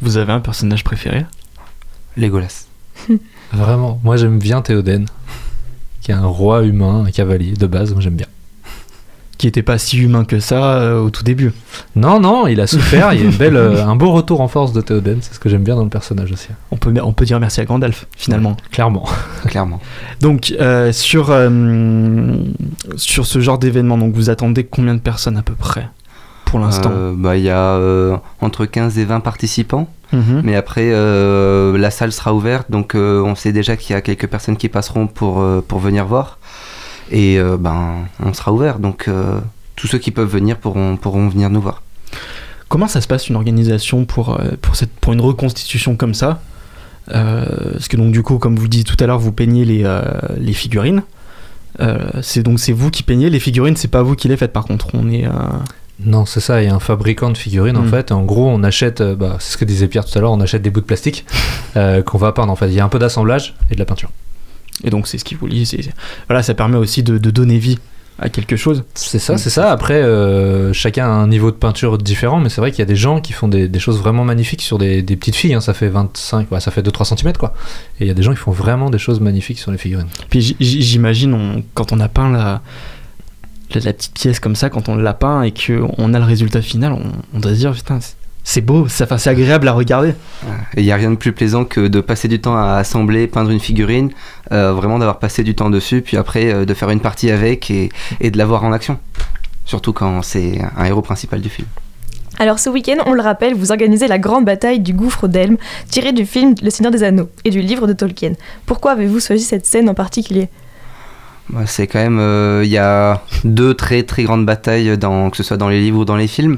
[0.02, 1.26] vous avez un personnage préféré?
[2.18, 2.66] Legolas.
[3.54, 4.02] Vraiment.
[4.04, 5.06] Moi j'aime bien Théoden,
[6.08, 8.28] qui est un roi humain, un cavalier de base, moi j'aime bien.
[9.38, 11.52] qui était pas si humain que ça euh, au tout début.
[11.98, 13.12] Non, non, il a souffert.
[13.12, 15.18] il y a une belle, euh, un beau retour en force de Théoden.
[15.20, 16.48] C'est ce que j'aime bien dans le personnage aussi.
[16.72, 18.56] On peut, on peut dire merci à Gandalf, finalement.
[18.72, 19.04] Clairement.
[19.48, 19.82] Clairement.
[20.22, 21.50] Donc, euh, sur, euh,
[22.96, 25.90] sur ce genre d'événement, donc vous attendez combien de personnes à peu près?
[26.48, 29.90] Pour l'instant Euh, bah, Il y a euh, entre 15 et 20 participants.
[30.14, 30.42] Mhm.
[30.44, 32.72] Mais après, euh, la salle sera ouverte.
[32.72, 36.40] Donc, on sait déjà qu'il y a quelques personnes qui passeront pour, pour venir voir.
[37.12, 38.80] Et ben, on sera ouvert.
[38.80, 39.10] Donc,
[39.76, 41.82] tous ceux qui peuvent venir pourront, pourront venir nous voir.
[42.70, 46.42] Comment ça se passe une organisation pour, pour, cette, pour une reconstitution comme ça?
[47.08, 49.84] Parce que donc du coup, comme vous le disiez tout à l'heure, vous peignez les,
[50.38, 51.04] les figurines.
[51.80, 54.54] Euh, c'est donc c'est vous qui peignez les figurines, c'est pas vous qui les faites
[54.54, 54.90] par contre.
[54.94, 55.32] On est euh,
[56.00, 56.62] Non, c'est ça.
[56.62, 57.90] Il y a un fabricant de figurines en Mm.
[57.90, 58.12] fait.
[58.12, 60.42] En gros, on achète, euh, bah, c'est ce que disait Pierre tout à l'heure, on
[60.42, 61.26] achète des bouts de plastique
[61.76, 62.68] euh, qu'on va peindre en fait.
[62.68, 64.10] Il y a un peu d'assemblage et de la peinture.
[64.84, 65.66] et donc c'est ce qui vous lie.
[65.66, 65.90] c'est-
[66.28, 67.80] Voilà, ça permet aussi de, de donner vie
[68.20, 68.84] à quelque chose.
[68.96, 69.72] C'est ça, c'est ça.
[69.72, 72.86] Après, euh, chacun a un niveau de peinture différent, mais c'est vrai qu'il y a
[72.86, 75.54] des gens qui font des, des choses vraiment magnifiques sur des, des petites filles.
[75.56, 75.62] hein.
[75.62, 77.54] Ça fait 25, ouais, ça fait 2-3 cm quoi.
[78.00, 80.08] Et il y a des gens qui font vraiment des choses magnifiques sur les figurines.
[80.30, 82.62] Puis j'imagine on- quand on a peint la,
[83.74, 86.62] la, la petite pièce comme ça, quand on l'a peint et qu'on a le résultat
[86.62, 87.04] final, on,
[87.34, 88.00] on doit se dire putain,
[88.44, 90.14] c'est- beau, ça, enfin, c'est agréable à regarder.
[90.76, 93.28] Et il n'y a rien de plus plaisant que de passer du temps à assembler,
[93.28, 94.12] peindre une figurine,
[94.54, 97.70] euh, vraiment d'avoir passé du temps dessus, puis après euh, de faire une partie avec
[97.70, 97.90] et,
[98.22, 98.98] et de la voir en action.
[99.66, 101.68] Surtout quand c'est un héros principal du film.
[102.40, 105.58] Alors ce week-end, on le rappelle, vous organisez la grande bataille du gouffre d'Elm,
[105.90, 108.34] tirée du film Le Seigneur des Anneaux et du livre de Tolkien.
[108.66, 110.48] Pourquoi avez-vous choisi cette scène en particulier?
[111.66, 115.56] C'est quand même, euh, il y a deux très très grandes batailles, que ce soit
[115.56, 116.58] dans les livres ou dans les films.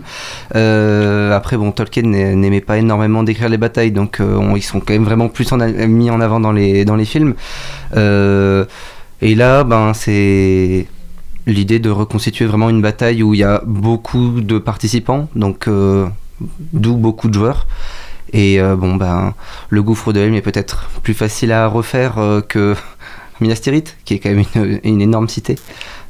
[0.55, 4.79] Euh, après, bon, Tolkien n'a- n'aimait pas énormément décrire les batailles, donc euh, ils sont
[4.79, 7.35] quand même vraiment plus mis en avant dans les, dans les films.
[7.95, 10.87] Et là, ben, c'est
[11.45, 15.69] l'idée de reconstituer vraiment une bataille où il y a beaucoup de participants, donc
[16.73, 17.67] d'où beaucoup de joueurs.
[18.33, 19.33] Et bon, ben,
[19.69, 22.15] le gouffre de Helm est peut-être plus facile à refaire
[22.47, 22.75] que
[23.41, 25.57] Minas Tirith, qui est quand même une, énorme cité.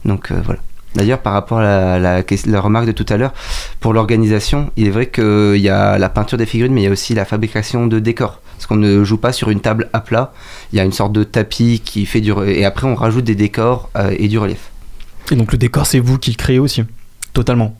[0.06, 0.60] Donc euh, voilà.
[0.96, 2.24] D'ailleurs, par rapport à la,
[2.62, 3.34] remarque de tout à l'heure,
[3.80, 6.88] pour l'organisation, il est vrai qu'il y a la peinture des figurines, mais il y
[6.88, 8.42] a aussi la fabrication de décors.
[8.56, 10.34] Parce qu'on ne joue pas sur une table à plat,
[10.74, 12.34] il y a une sorte de tapis qui fait du...
[12.48, 14.72] Et après, on rajoute des décors euh, et du relief.
[15.32, 16.84] Et donc le décor, c'est vous qui le créez aussi,
[17.34, 17.78] totalement.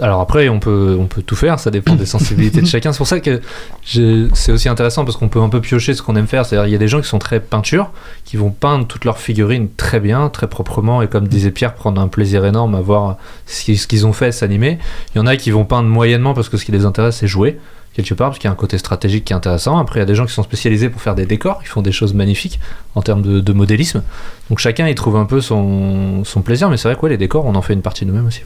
[0.00, 2.92] Alors après, on peut, on peut tout faire, ça dépend des sensibilités de chacun.
[2.92, 3.40] C'est pour ça que
[3.84, 6.46] c'est aussi intéressant parce qu'on peut un peu piocher ce qu'on aime faire.
[6.46, 7.90] C'est-à-dire, il y a des gens qui sont très peinture,
[8.24, 12.00] qui vont peindre toutes leurs figurines très bien, très proprement, et comme disait Pierre, prendre
[12.00, 14.78] un plaisir énorme à voir ce qu'ils ont fait, s'animer.
[15.14, 17.28] Il y en a qui vont peindre moyennement parce que ce qui les intéresse, c'est
[17.28, 17.58] jouer,
[17.92, 19.76] quelque part, parce qu'il y a un côté stratégique qui est intéressant.
[19.76, 21.82] Après, il y a des gens qui sont spécialisés pour faire des décors, ils font
[21.82, 22.58] des choses magnifiques
[22.94, 24.02] en termes de, de modélisme.
[24.48, 27.18] Donc chacun, il trouve un peu son, son plaisir, mais c'est vrai que ouais, les
[27.18, 28.42] décors, on en fait une partie nous-mêmes aussi.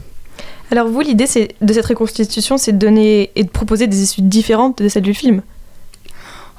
[0.71, 4.81] Alors vous, l'idée de cette reconstitution, c'est de donner et de proposer des issues différentes
[4.81, 5.41] de celles du film.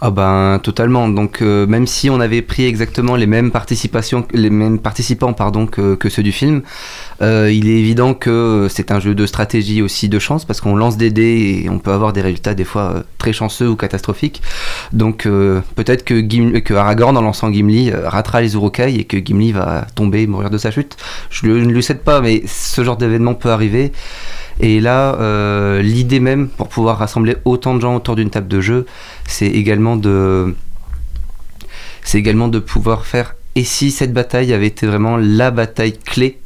[0.00, 1.08] Ah ben totalement.
[1.08, 5.66] Donc euh, même si on avait pris exactement les mêmes participations, les mêmes participants pardon
[5.66, 6.62] que ceux du film,
[7.22, 10.76] euh, il est évident que c'est un jeu de stratégie aussi de chance parce qu'on
[10.76, 13.76] lance des dés et on peut avoir des résultats des fois euh, très chanceux ou
[13.76, 14.42] catastrophiques.
[14.92, 19.86] Donc euh, peut-être que, Aragorn en lançant Gimli ratera les Urukai et que Gimli va
[19.94, 20.96] tomber et mourir de sa chute.
[21.30, 23.92] Je, ne lui souhaite pas, mais ce genre d'événement peut arriver.
[24.60, 25.16] Et là,
[25.80, 28.86] l'idée même pour pouvoir rassembler autant de gens autour d'une table de jeu,
[29.26, 30.54] c'est également de,
[32.02, 33.34] c'est également de pouvoir faire.
[33.56, 36.38] Et si cette bataille avait été vraiment la bataille clé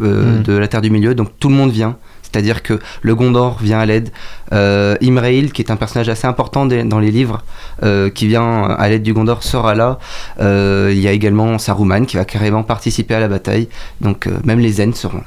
[0.00, 0.42] euh, Mm.
[0.42, 1.96] de la Terre du Milieu, donc tout le monde vient.
[2.22, 4.10] C'est-à-dire que le Gondor vient à l'aide,
[4.52, 7.42] euh, Imrail, qui est un personnage assez important des- dans les livres,
[7.82, 9.98] euh, qui vient à l'aide du Gondor, sera là.
[10.40, 13.68] Euh, Il y a également Saruman qui va carrément participer à la bataille.
[14.00, 15.24] Donc même les Ents seront là.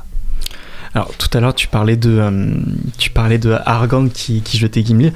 [0.93, 2.13] Alors tout à l'heure tu parlais de
[2.97, 5.11] tu parlais de Aragorn qui, qui jetait Gimli.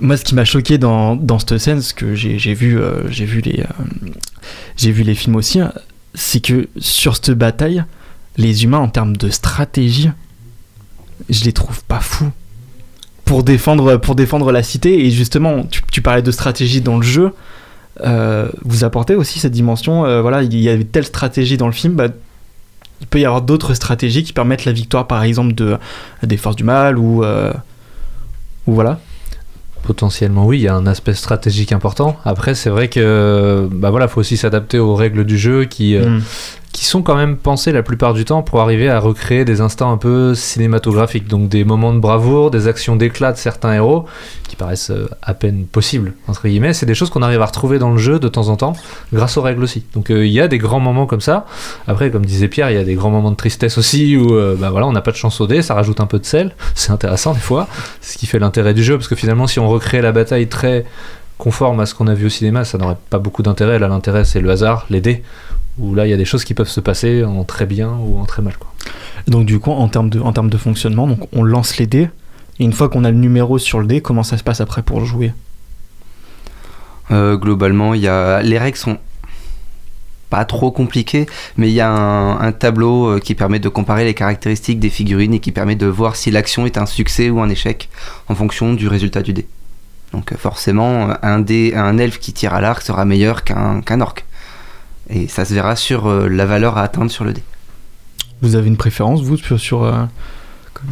[0.00, 3.08] Moi ce qui m'a choqué dans, dans cette scène, ce que j'ai j'ai vu euh,
[3.10, 3.84] j'ai vu les euh,
[4.76, 5.72] j'ai vu les films aussi, hein,
[6.14, 7.84] c'est que sur cette bataille,
[8.36, 10.10] les humains en termes de stratégie,
[11.30, 12.30] je les trouve pas fous
[13.24, 17.02] pour défendre pour défendre la cité et justement tu, tu parlais de stratégie dans le
[17.02, 17.32] jeu.
[18.04, 21.72] euh, vous apportez aussi cette dimension, euh, voilà, il y avait telle stratégie dans le
[21.72, 22.08] film, bah,
[23.00, 25.78] il peut y avoir d'autres stratégies qui permettent la victoire, par exemple, de,
[26.22, 27.52] des forces du mal ou, euh,
[28.66, 29.00] ou voilà.
[29.82, 32.16] Potentiellement, oui, il y a un aspect stratégique important.
[32.24, 36.22] Après, c'est vrai que bah voilà, faut aussi s'adapter aux règles du jeu qui, Mm.
[36.76, 39.90] Qui sont quand même pensées la plupart du temps pour arriver à recréer des instants
[39.90, 41.26] un peu cinématographiques.
[41.26, 44.04] Donc des moments de bravoure, des actions d'éclat de certains héros
[44.46, 46.74] qui paraissent euh, à peine possibles, entre guillemets.
[46.74, 48.74] C'est des choses qu'on arrive à retrouver dans le jeu de temps en temps,
[49.10, 49.84] grâce aux règles aussi.
[49.94, 51.46] Donc euh, il y a des grands moments comme ça.
[51.86, 54.54] Après, comme disait Pierre, il y a des grands moments de tristesse aussi où euh,
[54.54, 56.54] bah voilà, on n'a pas de chance au dé, ça rajoute un peu de sel.
[56.74, 57.68] C'est intéressant des fois.
[58.02, 60.84] Ce qui fait l'intérêt du jeu, parce que finalement, si on recrée la bataille très
[61.38, 63.78] conforme à ce qu'on a vu au cinéma, ça n'aurait pas beaucoup d'intérêt.
[63.78, 65.22] Là, l'intérêt, c'est le hasard, les dés,
[65.78, 68.18] où là, il y a des choses qui peuvent se passer en très bien ou
[68.18, 68.56] en très mal.
[68.56, 68.70] Quoi.
[69.26, 72.08] Donc du coup, en termes de, en termes de fonctionnement, donc on lance les dés,
[72.58, 74.82] et une fois qu'on a le numéro sur le dé, comment ça se passe après
[74.82, 75.32] pour jouer?
[77.10, 78.42] Euh, globalement, il y a...
[78.42, 78.98] les règles sont
[80.28, 84.04] pas trop compliquées, mais il y a un, un tableau euh, qui permet de comparer
[84.04, 87.40] les caractéristiques des figurines et qui permet de voir si l'action est un succès ou
[87.40, 87.88] un échec
[88.28, 89.46] en fonction du résultat du dé.
[90.12, 94.00] Donc euh, forcément, un dé, un elfe qui tire à l'arc sera meilleur qu'un qu'un
[94.00, 94.24] orc.
[95.10, 97.42] Et ça se verra sur euh, la valeur à atteindre sur le dé.
[98.42, 100.04] Vous avez une préférence, vous, sur, euh,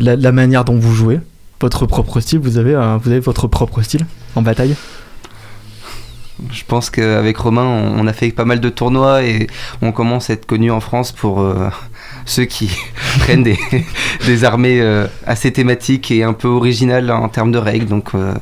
[0.01, 1.21] la, la manière dont vous jouez?
[1.61, 4.77] Votre propre style vous avez, euh, vous avez votre propre style en bataille?
[6.51, 9.47] Je pense qu'avec Romain, on, on a fait pas mal de tournois et
[9.83, 11.71] on commence à être connu en France pour euh,
[12.27, 12.71] ceux qui
[13.21, 13.59] prennent des,
[14.27, 17.87] des armées euh, assez thématiques et un peu originales en termes de règles.
[17.87, 18.35] Donc euh,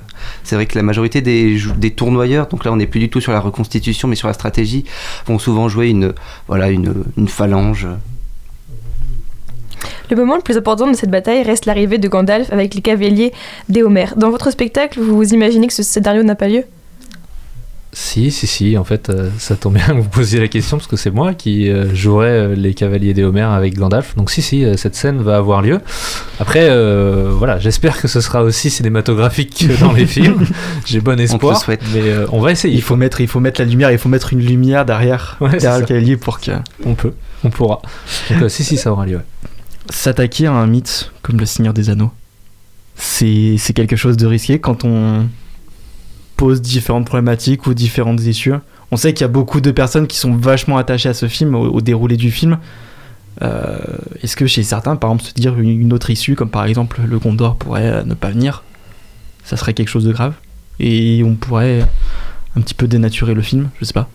[0.44, 1.58] c'est vrai que la majorité des,
[1.90, 4.84] tournoyeurs, donc là on n'est plus du tout sur la reconstitution mais sur la stratégie,
[5.26, 6.12] vont souvent jouer une,
[6.48, 6.94] voilà, une,
[7.28, 7.86] phalange.
[10.10, 13.32] Le moment le plus important de cette bataille reste l'arrivée de Gandalf avec les cavaliers
[13.68, 14.06] d'Éomer.
[14.16, 16.64] Dans votre spectacle, vous imaginez que ce scénario n'a pas lieu?
[17.94, 20.86] Si, si, si, en fait, euh, ça tombe bien que vous posiez la question parce
[20.88, 24.16] que c'est moi qui euh, jouerai euh, les cavaliers des Homères avec Gandalf.
[24.16, 25.78] Donc, si, si, euh, cette scène va avoir lieu.
[26.40, 30.46] Après, euh, voilà, j'espère que ce sera aussi cinématographique que dans les films.
[30.86, 31.60] J'ai bon espoir.
[31.60, 31.82] souhaite.
[31.92, 32.74] Mais euh, on va essayer.
[32.74, 35.50] il faut, mettre, il faut mettre la lumière, il faut mettre une lumière derrière, Ouais,
[35.58, 36.52] derrière le cavalier pour que
[36.86, 37.12] On peut,
[37.44, 37.82] on pourra.
[38.30, 39.16] Donc, euh, si, si, ça aura lieu.
[39.16, 39.22] ouais.
[39.90, 42.12] s'attaquer à un mythe comme le Seigneur des Anneaux,
[42.96, 45.26] c'est c'est quelque chose de risqué quand on
[46.36, 48.54] pose différentes problématiques ou différentes issues.
[48.90, 51.54] On sait qu'il y a beaucoup de personnes qui sont vachement attachées à ce film,
[51.54, 52.58] au, déroulé du film.
[53.42, 53.78] Euh,
[54.22, 57.18] Est-ce que chez certains, par exemple, se dire une, autre issue, comme par exemple le
[57.18, 58.62] Gondor pourrait euh, ne pas venir,
[59.44, 60.34] ça serait quelque chose de grave?
[60.78, 61.86] Et on pourrait
[62.56, 64.08] un petit peu dénaturer le film, je sais pas.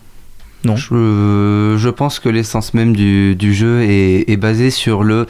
[0.64, 0.76] Non.
[0.76, 5.26] Je, pense que l'essence même du, jeu est basée sur le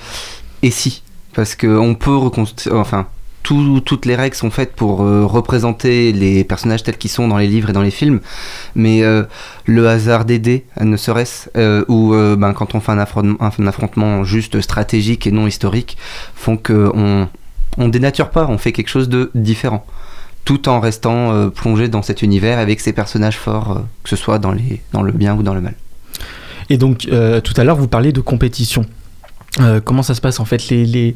[0.63, 1.03] et si.
[1.35, 2.77] Parce qu'on peut reconstruire.
[2.77, 3.07] Enfin,
[3.43, 7.39] tout- toutes les règles sont faites pour euh, représenter les personnages tels qu'ils sont dans
[7.39, 8.21] les livres et dans les films.
[8.75, 9.25] Mais euh,
[9.65, 15.27] le hasard des ne serait-ce, euh, ou ben, quand on fait un affrontement, juste stratégique
[15.27, 15.97] et non historique,
[16.35, 17.29] font qu'on
[17.77, 19.87] on dénature pas, on fait quelque chose de différent.
[20.45, 24.53] Tout en restant plongé dans cet univers avec ces personnages forts, que ce soit dans,
[24.53, 25.75] le bien ou dans le mal.
[26.71, 28.87] Et donc, tout à l'heure, vous parliez de compétition.
[29.85, 30.69] Comment ça se passe en fait?
[30.71, 31.15] Les,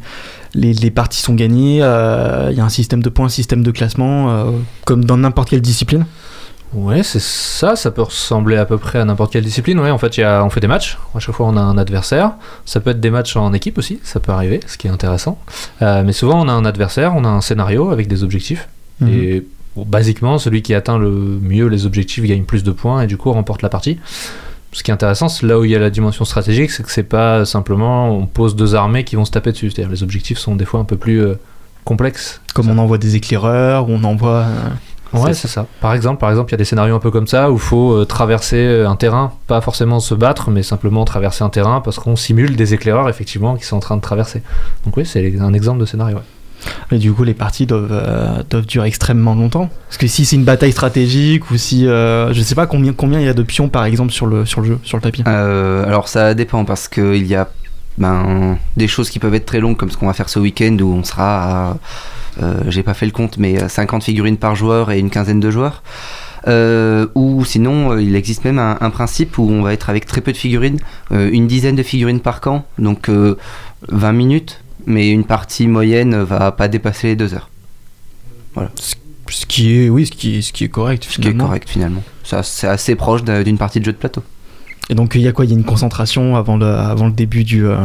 [0.55, 3.63] les, les parties sont gagnées, euh, il y a un système de points, un système
[3.63, 4.51] de classement, euh,
[4.85, 6.05] comme dans n'importe quelle discipline
[6.75, 9.79] Ouais, c'est ça, ça peut ressembler à peu près à n'importe quelle discipline.
[9.79, 11.61] Ouais, en fait, il y a, on fait des matchs, à chaque fois on a
[11.61, 12.33] un adversaire.
[12.65, 15.39] Ça peut être des matchs en équipe aussi, ça peut arriver, ce qui est intéressant.
[15.83, 18.69] Euh, mais souvent on a un adversaire, on a un scénario avec des objectifs.
[19.01, 19.09] Mhm.
[19.09, 23.07] Et Bon, basiquement, celui qui atteint le mieux les objectifs gagne plus de points et
[23.07, 23.99] du coup remporte la partie.
[24.73, 26.91] Ce qui est intéressant, c'est là où il y a la dimension stratégique, c'est que
[26.91, 29.71] c'est pas simplement on pose deux armées qui vont se taper dessus.
[29.71, 31.35] C'est-à-dire les objectifs sont des fois un peu plus euh,
[31.85, 32.41] complexes.
[32.55, 34.45] Comme on envoie des éclaireurs, on envoie.
[34.47, 34.69] euh,
[35.13, 35.67] Ouais, c'est ça.
[35.83, 37.61] Par exemple, par exemple, il y a des scénarios un peu comme ça où il
[37.61, 41.83] faut euh, traverser euh, un terrain, pas forcément se battre, mais simplement traverser un terrain
[41.83, 44.43] parce qu'on simule des éclaireurs effectivement qui sont en train de traverser.
[44.87, 46.17] Donc oui, c'est un exemple de scénario.
[46.17, 46.23] ouais.
[46.91, 49.71] Et du coup, les parties doivent, euh, doivent durer extrêmement longtemps.
[49.89, 51.87] Parce que si c'est une bataille stratégique ou si.
[51.87, 54.45] euh, je sais pas combien, combien il y a de pions par exemple sur le,
[54.45, 55.25] sur le jeu, sur le tapis.
[55.27, 57.49] Euh, alors ça dépend parce qu'il y a
[57.99, 60.77] ben, des choses qui peuvent être très longues comme ce qu'on va faire ce week-end
[60.81, 61.77] où on sera à,
[62.43, 65.51] euh, j'ai pas fait le compte, mais 50 figurines par joueur et une quinzaine de
[65.51, 65.83] joueurs.
[67.15, 70.37] Ou sinon, il existe même un, principe où on va être avec très peu de
[70.37, 70.79] figurines,
[71.11, 73.37] une dizaine de figurines par camp, donc euh,
[73.89, 77.49] 20 minutes, mais une partie moyenne va pas dépasser les deux heures.
[79.31, 81.45] Ce qui est, oui, ce qui est, ce qui est correct Ce qui est finalement.
[81.47, 82.03] correct finalement.
[82.43, 84.23] C'est assez proche d'un- d'une partie de jeu de plateau.
[84.91, 85.45] Et donc il y a quoi?
[85.47, 87.65] Il y a une concentration avant le, avant le début du.
[87.67, 87.77] euh,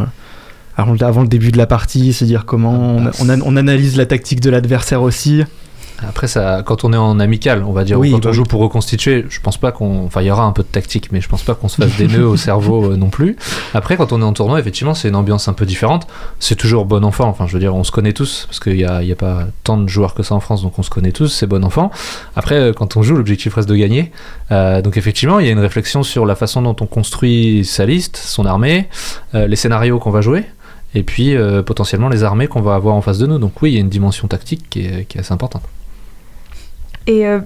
[0.75, 3.55] avant, le- avant le début de la partie, se dire comment on, on an- on
[3.55, 5.43] analyse la tactique de l'adversaire aussi?
[6.07, 8.61] Après, ça, quand on est en amical, on va dire, Oui, quand on joue pour
[8.61, 10.05] reconstituer, je pense pas qu'on.
[10.05, 11.95] Enfin, il y aura un peu de tactique, mais je pense pas qu'on se fasse
[11.97, 13.35] des nœuds au cerveau euh, non plus.
[13.73, 16.07] Après, quand on est en tournoi, effectivement, c'est une ambiance un peu différente.
[16.39, 17.27] C'est toujours bon enfant.
[17.27, 19.47] Enfin, je veux dire, on se connaît tous, parce qu'il y a, y a pas
[19.63, 21.89] tant de joueurs que ça en France, donc on se connaît tous, c'est bon enfant.
[22.35, 24.11] Après, euh, quand on joue, l'objectif reste de gagner.
[24.51, 27.85] Euh, donc, effectivement, il y a une réflexion sur la façon dont on construit sa
[27.85, 28.87] liste, son armée,
[29.33, 30.45] euh, les scénarios qu'on va jouer.
[30.95, 33.37] Et puis euh, potentiellement les armées qu'on va avoir en face de nous.
[33.39, 35.61] Donc oui, il y a une dimension tactique qui est- qui est assez importante.
[37.07, 37.39] Et euh,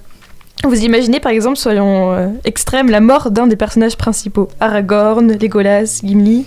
[0.64, 6.02] vous imaginez par exemple, soyons euh, extrêmes, la mort d'un des personnages principaux Aragorn, Legolas,
[6.04, 6.46] Gimli.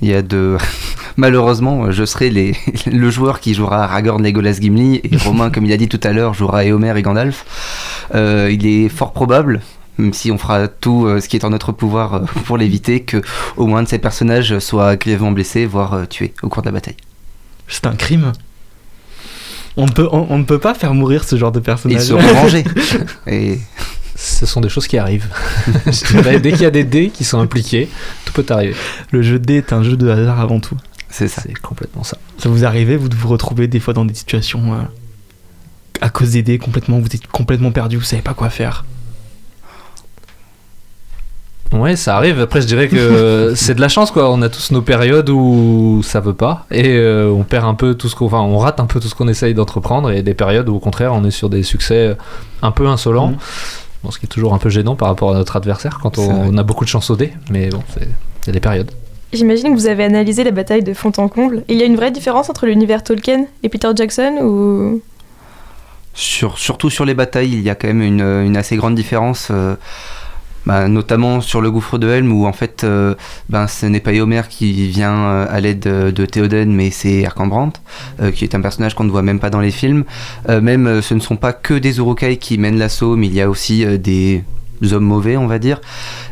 [0.00, 0.56] Il y a de.
[1.16, 2.54] Malheureusement, je serai les...
[2.86, 6.12] le joueur qui jouera Aragorn, Legolas, Gimli, et Romain, comme il a dit tout à
[6.12, 8.06] l'heure, jouera Éomer et Gandalf.
[8.14, 9.60] Euh, il est fort probable,
[9.98, 13.00] même si on fera tout euh, ce qui est en notre pouvoir euh, pour l'éviter,
[13.00, 13.20] que
[13.56, 16.72] au moins de ces personnages soit grièvement blessé, voire euh, tué au cours de la
[16.72, 16.96] bataille.
[17.66, 18.32] C'est un crime.
[19.78, 22.02] On ne, peut, on, on ne peut pas faire mourir ce genre de Ils personnage.
[22.02, 22.64] seront vengés.
[23.26, 23.58] Et
[24.16, 25.28] Ce sont des choses qui arrivent.
[26.42, 27.88] Dès qu'il y a des dés qui sont impliqués,
[28.24, 28.74] tout peut arriver.
[29.12, 30.76] Le jeu de dés est un jeu de hasard avant tout.
[31.08, 31.42] c'est ça.
[31.46, 32.18] C'est complètement ça.
[32.38, 34.78] Ça vous arrive, vous de vous retrouver des fois dans des situations euh,
[36.00, 38.84] à cause des dés complètement, vous êtes complètement perdu, vous savez pas quoi faire.
[41.72, 42.40] Ouais, ça arrive.
[42.40, 44.30] Après, je dirais que c'est de la chance, quoi.
[44.30, 47.94] On a tous nos périodes où ça veut pas et euh, on perd un peu
[47.94, 50.34] tout ce qu'on, enfin, on rate un peu tout ce qu'on essaye d'entreprendre et des
[50.34, 52.16] périodes où, au contraire, on est sur des succès
[52.62, 53.28] un peu insolents.
[53.28, 53.36] Mhm.
[54.04, 56.56] Bon, ce qui est toujours un peu gênant par rapport à notre adversaire quand on,
[56.56, 57.32] a beaucoup de chance au dé.
[57.50, 58.08] Mais bon, c'est-
[58.44, 58.90] il y a des périodes.
[59.32, 61.62] J'imagine que vous avez analysé la bataille de fond en comble.
[61.68, 65.02] Il y a une vraie différence entre l'univers Tolkien et Peter Jackson ou?
[66.14, 69.48] Sur, surtout sur les batailles, il y a quand même une, une assez grande différence,
[69.50, 69.76] euh,
[70.68, 73.14] bah, notamment sur le gouffre de Helm, où en fait, euh,
[73.48, 77.20] ben, ce n'est pas Éomer qui vient euh, à l'aide de, de Théoden, mais c'est
[77.20, 77.72] Erkenbrand,
[78.20, 80.04] euh, qui est un personnage qu'on ne voit même pas dans les films.
[80.50, 83.40] Euh, même, ce ne sont pas que des Urukai qui mènent l'assaut, mais il y
[83.40, 84.44] a aussi des
[84.92, 85.80] hommes mauvais, on va dire.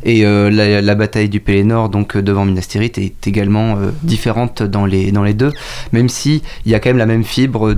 [0.02, 5.24] Et la, bataille du Pélénor, donc devant Minas Tirith, est également différente dans les, dans
[5.32, 5.52] deux,
[5.92, 7.74] même si il y a quand même la même fibre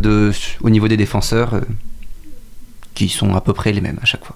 [0.60, 1.60] au niveau des défenseurs.
[2.94, 4.34] qui sont à peu près les mêmes à chaque fois.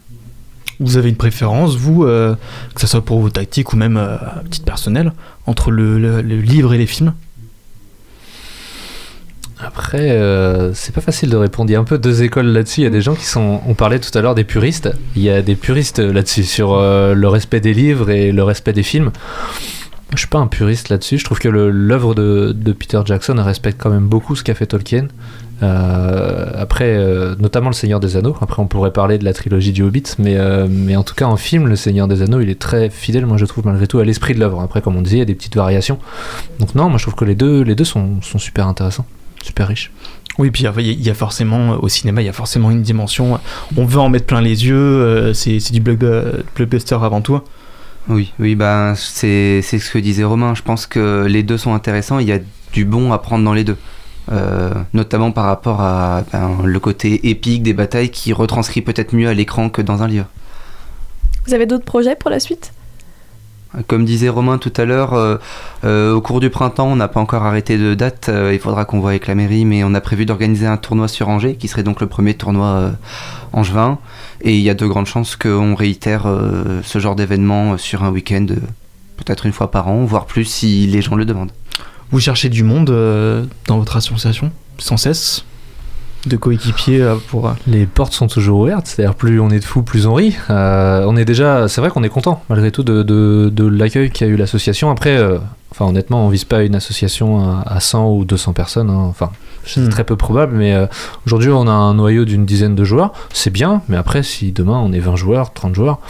[0.81, 2.35] Vous avez une préférence, vous, euh,
[2.75, 5.13] que ce soit pour vos tactiques ou même euh, à titre personnel,
[5.47, 7.15] entre le livre et les films?
[9.65, 11.71] Après, euh, c'est pas facile de répondre.
[11.71, 12.81] Il y a un peu deux écoles là-dessus.
[12.81, 13.61] Il y a des gens qui sont.
[13.67, 14.91] On parlait tout à l'heure des puristes.
[15.15, 18.73] Il y a des puristes là-dessus sur euh, le respect des livres et le respect
[18.73, 19.13] des films.
[20.15, 21.19] Je suis pas un puriste là-dessus.
[21.19, 25.09] Je trouve que l'œuvre de, Peter Jackson respecte quand même beaucoup ce qu'a fait Tolkien.
[25.63, 28.37] Euh, après, euh, notamment Le Seigneur des Anneaux.
[28.41, 31.27] Après, on pourrait parler de la trilogie du Hobbit, mais, euh, mais en tout cas,
[31.27, 34.01] en film, Le Seigneur des Anneaux, il est très fidèle, moi je trouve, malgré tout,
[34.01, 34.61] à l'esprit de l'œuvre.
[34.61, 35.99] Après, comme on disait, il y a des petites variations.
[36.59, 39.07] Donc, non, moi je trouve que les deux, les deux sont, sont super intéressants,
[39.43, 39.93] super riches.
[40.39, 43.39] Oui, puis il y a- forcément, au cinéma, il y a forcément une dimension.
[43.77, 47.41] On veut en mettre plein les yeux, c'est du blockbu- blockbuster avant tout.
[48.09, 48.59] Oui, oui,
[48.97, 50.55] c'est c'est ce que disait Romain.
[50.55, 52.19] Je pense que les deux sont intéressants.
[52.19, 52.41] Il y a
[52.73, 53.77] du bon à prendre dans les deux.
[54.31, 59.29] Euh, notamment par rapport à ben, le côté épique des batailles qui retranscrit peut-être mieux
[59.29, 60.27] à l'écran que dans un livre.
[61.47, 62.73] vous avez d'autres projets pour la suite?
[63.87, 65.39] Comme disait Romain tout à l'heure, euh,
[65.85, 68.29] euh, au cours du printemps, on n'a pas encore arrêté de date.
[68.29, 71.09] euh, il faudra qu'on voit avec la mairie, mais on a prévu d'organiser un tournoi
[71.09, 72.93] sur Angers, qui serait donc le premier tournoi
[73.53, 73.99] angevin.
[74.43, 76.27] Et il y a de grandes chances qu'on réitère
[76.83, 78.47] ce genre d'événement sur un week-end,
[79.17, 81.53] peut-être une fois par an, voire plus si les gens le demandent.
[82.11, 82.87] Vous cherchez du monde
[83.67, 85.45] dans votre association, sans cesse?
[86.27, 87.49] De coéquipiers euh, pour.
[87.49, 90.37] euh, Les portes sont toujours ouvertes, c'est-à-dire plus on est de fous, plus on rit.
[90.51, 94.11] Euh, on est déjà, c'est vrai qu'on est content malgré tout de, de, de l'accueil
[94.11, 94.91] qu'a eu l'association.
[94.91, 95.39] Après, euh,
[95.73, 98.91] enfin honnêtement, on vise pas une association à, à 100 ou 200 personnes.
[98.91, 99.07] hein.
[99.09, 99.31] Enfin,
[99.65, 99.89] c'est Hmm.
[99.91, 100.87] très peu probable, mais euh,
[101.25, 103.13] aujourd'hui on a un noyau d'une dizaine de joueurs.
[103.33, 106.01] C'est bien, mais après, si demain on est 20 joueurs, 30 joueurs,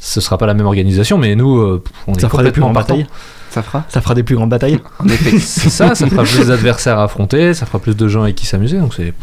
[0.00, 1.16] ce sera pas la même organisation.
[1.16, 3.06] Mais nous, euh, on est Ça fera des plus complètement batailles.
[3.50, 4.80] Ça fera Ça fera des plus grandes batailles.
[4.98, 5.38] En effet.
[5.38, 8.44] C'est ça, ça fera plus d'adversaires à affronter, ça fera plus de gens avec qui
[8.46, 8.78] s'amuser.
[8.78, 9.14] Donc c'est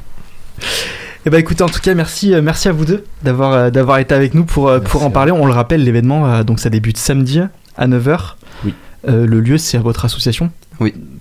[1.26, 4.00] Eh ben écoutez, en tout cas, merci, euh, merci à vous deux d'avoir euh, d'avoir
[4.00, 5.32] été avec nous pour, euh, Merci pour en parler.
[5.32, 7.40] On le rappelle, l'événement, donc ça débute samedi
[7.78, 8.36] à 9h.
[8.66, 8.74] Oui.
[9.06, 10.52] le lieu, c'est votre association?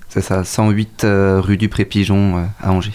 [0.09, 2.93] C'est ça, 108 euh, rue du Pré-Pigeon euh, à Angers.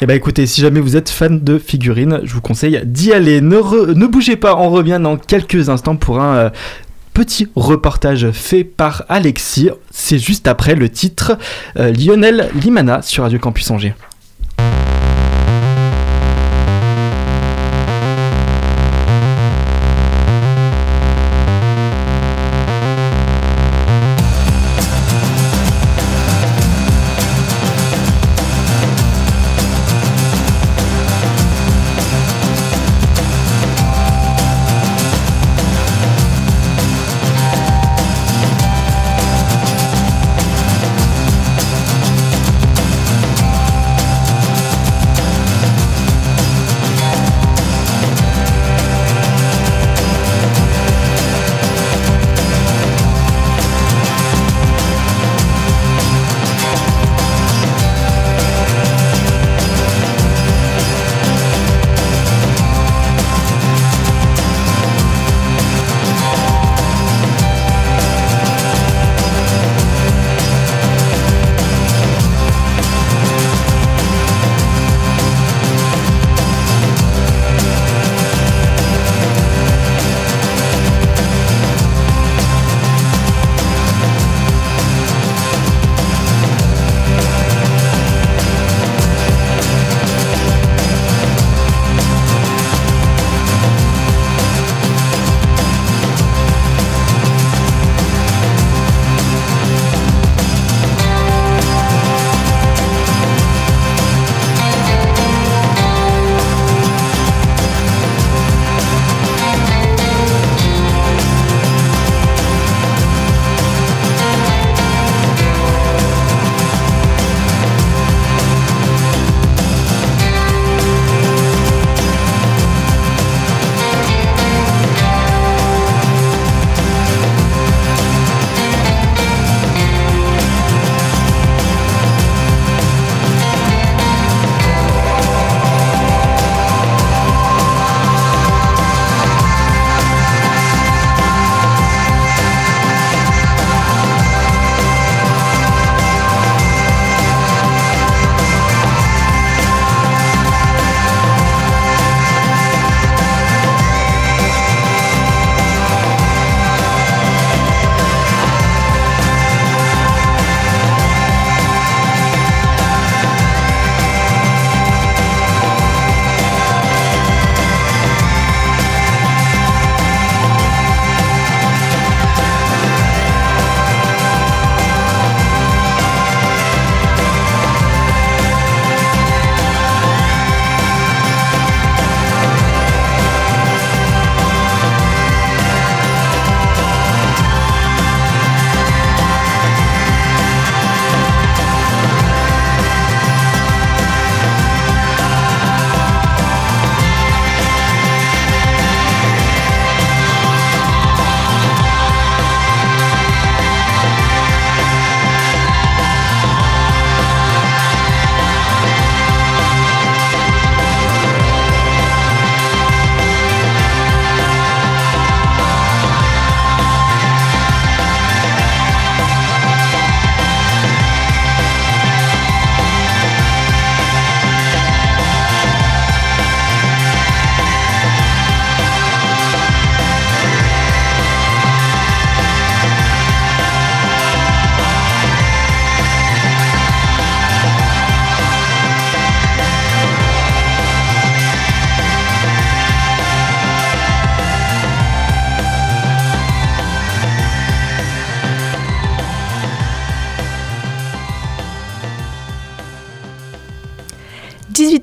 [0.00, 3.40] Eh ben écoutez, si jamais vous êtes fan de figurines, je vous conseille d'y aller.
[3.40, 6.50] Ne, re- ne bougez pas, on revient dans quelques instants pour un
[7.12, 9.70] petit reportage fait par Alexis.
[9.90, 11.38] C'est juste après le titre
[11.76, 13.94] Lionel Limana sur Radio Campus Angers.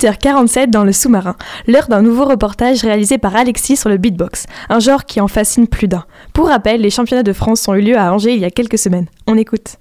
[0.01, 1.35] 18h47 dans le sous-marin,
[1.67, 5.67] l'heure d'un nouveau reportage réalisé par Alexis sur le beatbox, un genre qui en fascine
[5.67, 6.05] plus d'un.
[6.33, 8.79] Pour rappel, les championnats de France ont eu lieu à Angers il y a quelques
[8.79, 9.05] semaines.
[9.27, 9.77] On écoute.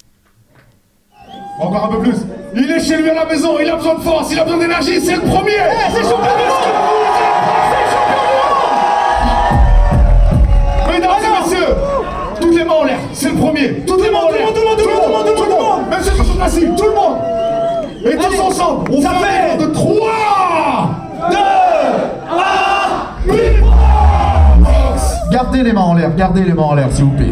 [1.59, 2.17] Encore un peu plus.
[2.55, 4.59] Il est chez lui à la maison, il a besoin de force, il a besoin
[4.59, 5.53] d'énergie, c'est le premier
[5.93, 6.03] C'est
[10.93, 11.75] Mesdames et messieurs,
[12.41, 13.85] toutes les mains en l'air, c'est le premier.
[13.87, 14.49] Toutes les mains en l'air.
[14.49, 15.91] Tout le monde, tout le monde, tout le monde, tout le monde.
[15.91, 17.40] Même ceux qui sont assis, tout le monde.
[18.03, 19.95] Et tous ensemble, on fait un de 3,
[21.31, 21.37] 2,
[23.29, 23.31] 1,
[25.31, 27.31] Gardez les mains en l'air, gardez les mains en l'air, s'il vous plaît.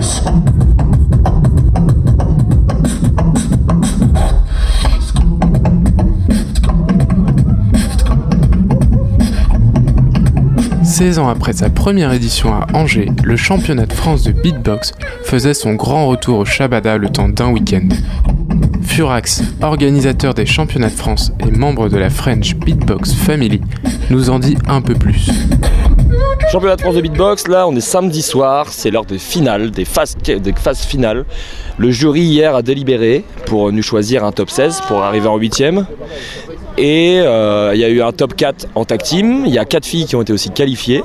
[10.85, 15.55] 16 ans après sa première édition à Angers, le championnat de France de beatbox faisait
[15.55, 17.87] son grand retour au Shabada le temps d'un week-end.
[18.89, 23.61] Furax, organisateur des championnats de France et membre de la French Beatbox Family,
[24.11, 25.31] nous en dit un peu plus.
[26.51, 29.85] Championnat de France de beatbox, là on est samedi soir, c'est l'heure des finales, des
[29.85, 30.17] phases,
[30.87, 31.27] finales.
[31.77, 35.63] Le jury hier a délibéré pour nous choisir un top 16 pour arriver en 8
[36.79, 39.65] Et euh, il y a eu un top 4 en tag team, il y a
[39.65, 41.05] 4 filles qui ont été aussi qualifiées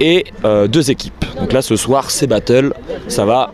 [0.00, 1.24] et euh, deux équipes.
[1.38, 2.72] Donc là ce soir c'est battle,
[3.08, 3.52] ça va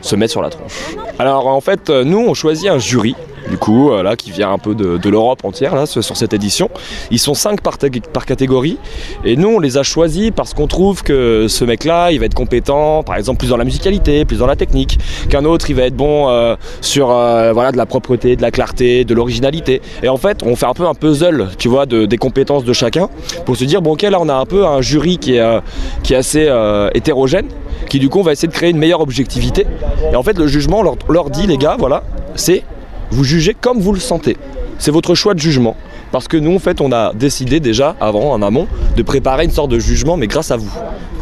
[0.00, 0.96] se mettre sur la tronche.
[1.18, 3.14] Alors en fait euh, nous on choisit un jury
[3.48, 6.70] du coup, euh, là, qui vient un peu de, l'Europe entière, là, sur cette édition.
[7.10, 7.78] Ils sont 5 par,
[8.26, 8.78] catégorie,
[9.24, 12.34] et nous, on les a choisis parce qu'on trouve que ce mec-là, il va être
[12.34, 14.98] compétent, par exemple, plus dans la musicalité, plus dans la technique,
[15.30, 19.04] qu'un autre, il va être bon euh, sur voilà, de la propreté, de la clarté,
[19.04, 19.80] de l'originalité.
[20.02, 22.72] Et en fait, on fait un peu un puzzle, tu vois, de, des compétences de
[22.72, 23.08] chacun,
[23.46, 25.60] pour se dire, bon, ok, là, on a un peu un jury qui est,
[26.02, 26.52] qui est assez
[26.94, 27.46] hétérogène,
[27.88, 29.66] qui du coup, on va essayer de créer une meilleure objectivité.
[30.12, 32.02] Et en fait, le jugement, on leur, leur dit, les gars, voilà,
[32.34, 32.62] c'est
[33.10, 34.36] vous jugez comme vous le sentez.
[34.78, 35.76] C'est votre choix de jugement.
[36.12, 38.66] Parce que nous, en fait, on a décidé déjà, avant, en amont,
[38.96, 40.70] de préparer une sorte de jugement, mais grâce à vous.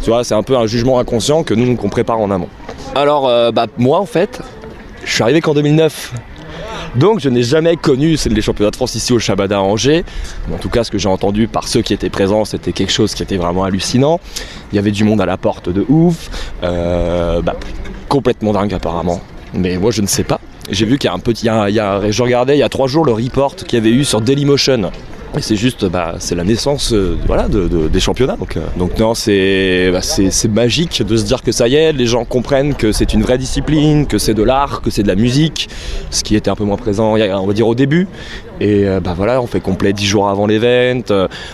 [0.02, 2.48] Tu vois, c'est un peu un jugement inconscient que nous, qu'on prépare en amont.
[2.94, 4.40] Alors, euh, bah, moi, en fait,
[5.04, 6.12] je suis arrivé qu'en 2009.
[6.94, 10.04] Donc, je n'ai jamais connu les championnats de France ici au Shabada à Angers.
[10.52, 13.14] En tout cas, ce que j'ai entendu par ceux qui étaient présents, c'était quelque chose
[13.14, 14.20] qui était vraiment hallucinant.
[14.72, 16.30] Il y avait du monde à la porte de ouf.
[16.62, 17.56] Euh, bah,
[18.08, 19.20] complètement dingue, apparemment.
[19.54, 20.40] Mais moi, je ne sais pas.
[20.70, 21.46] J'ai vu qu'il y a un petit.
[21.46, 24.04] il y je regardais il y a trois jours le report qu'il y avait eu
[24.04, 24.90] sur Dailymotion.
[25.36, 28.36] Et c'est juste, bah, c'est la naissance euh, voilà, de- de- des championnats.
[28.36, 31.92] Donc, euh, donc non, c'est bah, c'est magique de se dire que ça y est,
[31.92, 35.08] les gens comprennent que c'est une vraie discipline, que c'est de l'art, que c'est de
[35.08, 35.68] la musique,
[36.10, 38.08] ce qui était un peu moins présent, on va dire, au début.
[38.60, 41.02] Et euh, bah voilà, on fait complet 10 jours avant l'event,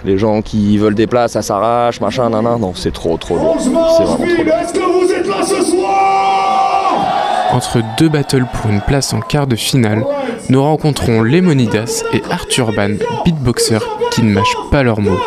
[0.04, 2.60] les gens qui veulent des places, ça s'arrache, machin, nan, nan.
[2.60, 3.56] Non, c'est trop, trop lourd.
[3.58, 4.04] C'est.
[4.04, 7.21] Est-ce que vous êtes là ce soir?
[7.52, 10.04] Entre deux battles pour une place en quart de finale,
[10.48, 15.20] nous rencontrons Lemonidas et Arthur Ban, beatboxers qui ne mâchent pas leurs mots.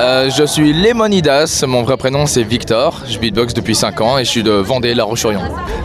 [0.00, 4.24] Euh, je suis Lemonidas, mon vrai prénom c'est Victor, je beatbox depuis 5 ans et
[4.24, 5.42] je suis de Vendée, La Roche-sur-Yon.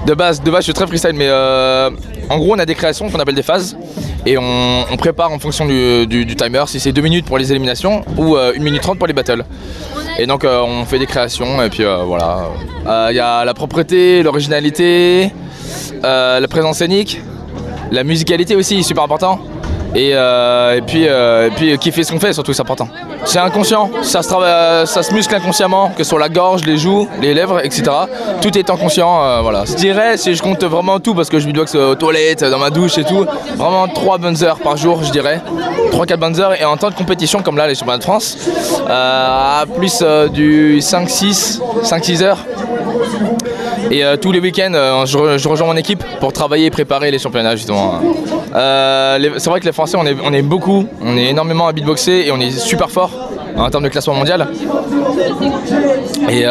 [0.07, 1.89] De base, de base je suis très freestyle mais euh,
[2.29, 3.77] en gros on a des créations qu'on appelle des phases
[4.25, 8.37] et on, prépare en fonction du, timer si c'est 2 minutes pour les éliminations ou
[8.37, 9.43] 1 minute 30 pour les battles.
[10.17, 12.47] Et donc euh, on fait des créations et puis euh, voilà.
[12.87, 15.31] Euh, Il y a la propreté, l'originalité,
[16.03, 17.21] euh, la présence scénique,
[17.91, 19.39] la musicalité aussi, super important.
[19.93, 22.87] Et, euh, et puis, euh, et puis kiffer ce qu'on fait, surtout, c'est important.
[23.25, 26.77] C'est inconscient, ça se, euh, ça se muscle inconsciemment, que ce soit la gorge, les
[26.77, 27.83] joues, les lèvres, etc.
[28.41, 29.63] Tout est inconscient, euh, voilà.
[29.65, 32.69] Je dirais, si je compte vraiment tout, parce que je beatbox aux toilettes, dans ma
[32.69, 33.25] douche et tout,
[33.55, 35.41] vraiment 3 bonnes heures par jour, je dirais.
[35.91, 38.37] 3-4 bonnes heures, et en temps de compétition, comme là, les championnats de France,
[38.89, 42.39] euh, à plus euh, du 5-6, 5-6 heures.
[43.91, 46.69] Et euh, tous les week-ends, euh, je, re- je rejoins mon équipe pour travailler et
[46.71, 48.01] préparer les championnats justement.
[48.55, 51.73] Euh, c'est vrai que les Français, on est, on est beaucoup, on est énormément à
[51.73, 53.11] beatboxer et on est super fort
[53.57, 54.47] en termes de classement mondial.
[56.29, 56.43] Et,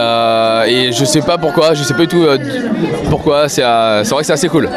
[0.93, 2.25] je sais pas pourquoi, je sais pas du tout
[3.11, 4.69] pourquoi, c'est vrai que c'est assez cool.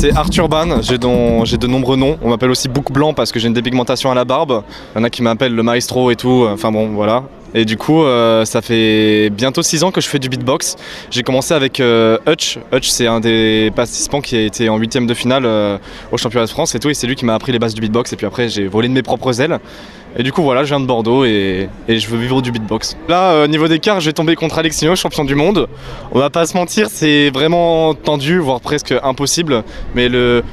[0.00, 2.16] C'est Arthur Ban, j'ai de nombreux noms.
[2.22, 4.62] On m'appelle aussi Bouc Blanc parce que j'ai une dépigmentation à la barbe.
[4.94, 6.46] Il y en a qui m'appellent le maestro et tout.
[6.48, 7.24] Enfin bon voilà.
[7.52, 10.76] Et du coup, euh, ça fait bientôt 6 ans que je fais du beatbox.
[11.10, 12.58] J'ai commencé avec euh, Hutch.
[12.72, 15.76] Hutch, c'est un des participants qui a été en huitième de finale euh,
[16.12, 16.88] au championnat de France et tout.
[16.88, 18.12] Et c'est lui qui m'a appris les bases du beatbox.
[18.14, 19.58] Et puis après, j'ai volé de mes propres ailes.
[20.18, 22.96] Et du coup, voilà, je viens de Bordeaux et, je veux vivre du beatbox.
[23.08, 25.68] Là, euh, niveau d'écart, je vais tomber contre Alexino, champion du monde.
[26.12, 29.62] On va pas se mentir, c'est vraiment tendu, voire presque impossible.
[29.94, 30.08] Mais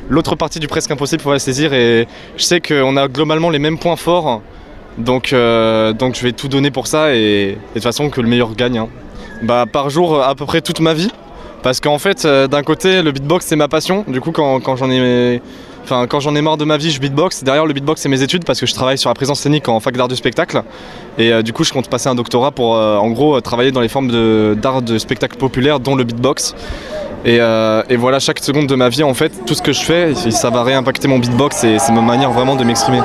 [0.10, 1.74] l'autre partie du presque impossible, faut la saisir.
[1.74, 4.42] Et je sais qu'on a globalement les mêmes points forts.
[4.98, 8.28] Donc, euh, je vais tout donner pour ça et, et de toute façon que le
[8.28, 8.78] meilleur gagne.
[8.78, 8.88] hein.
[9.44, 11.12] Bah, par jour, à peu près toute ma vie.
[11.64, 14.06] Parce qu'en fait, euh, d'un côté, le beatbox c'est ma passion.
[14.08, 15.42] Du coup, quand, quand j'en ai,
[15.88, 17.44] enfin, quand j'en ai marre de ma vie, je beatbox.
[17.44, 19.80] Derrière, le beatbox c'est mes études parce que je travaille sur la présence scénique en
[19.80, 20.62] fac d'art du spectacle.
[21.18, 23.72] Et euh, du coup, je compte passer un doctorat pour, euh, en gros, euh, travailler
[23.72, 26.56] dans les formes d'art de, spectacle populaire, dont le beatbox.
[27.26, 27.40] Et,
[27.98, 30.64] voilà, chaque seconde de ma vie, en fait, tout ce que je fais, ça va
[30.64, 33.02] réimpacter mon beatbox et c'est ma manière vraiment de m'exprimer.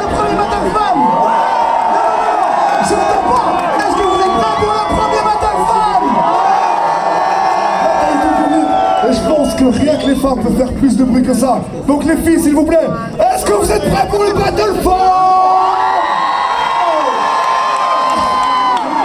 [9.11, 11.61] Je pense que rien les femmes peuvent faire plus de bruit que ça.
[11.87, 12.87] Donc les filles, s'il vous plaît,
[13.19, 14.93] est-ce que vous êtes prêts pour le battle femme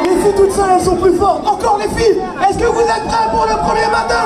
[0.03, 1.47] Les filles toutes seules, elles sont plus fortes.
[1.47, 4.17] Encore les filles, est-ce que vous êtes prêts pour le premier battle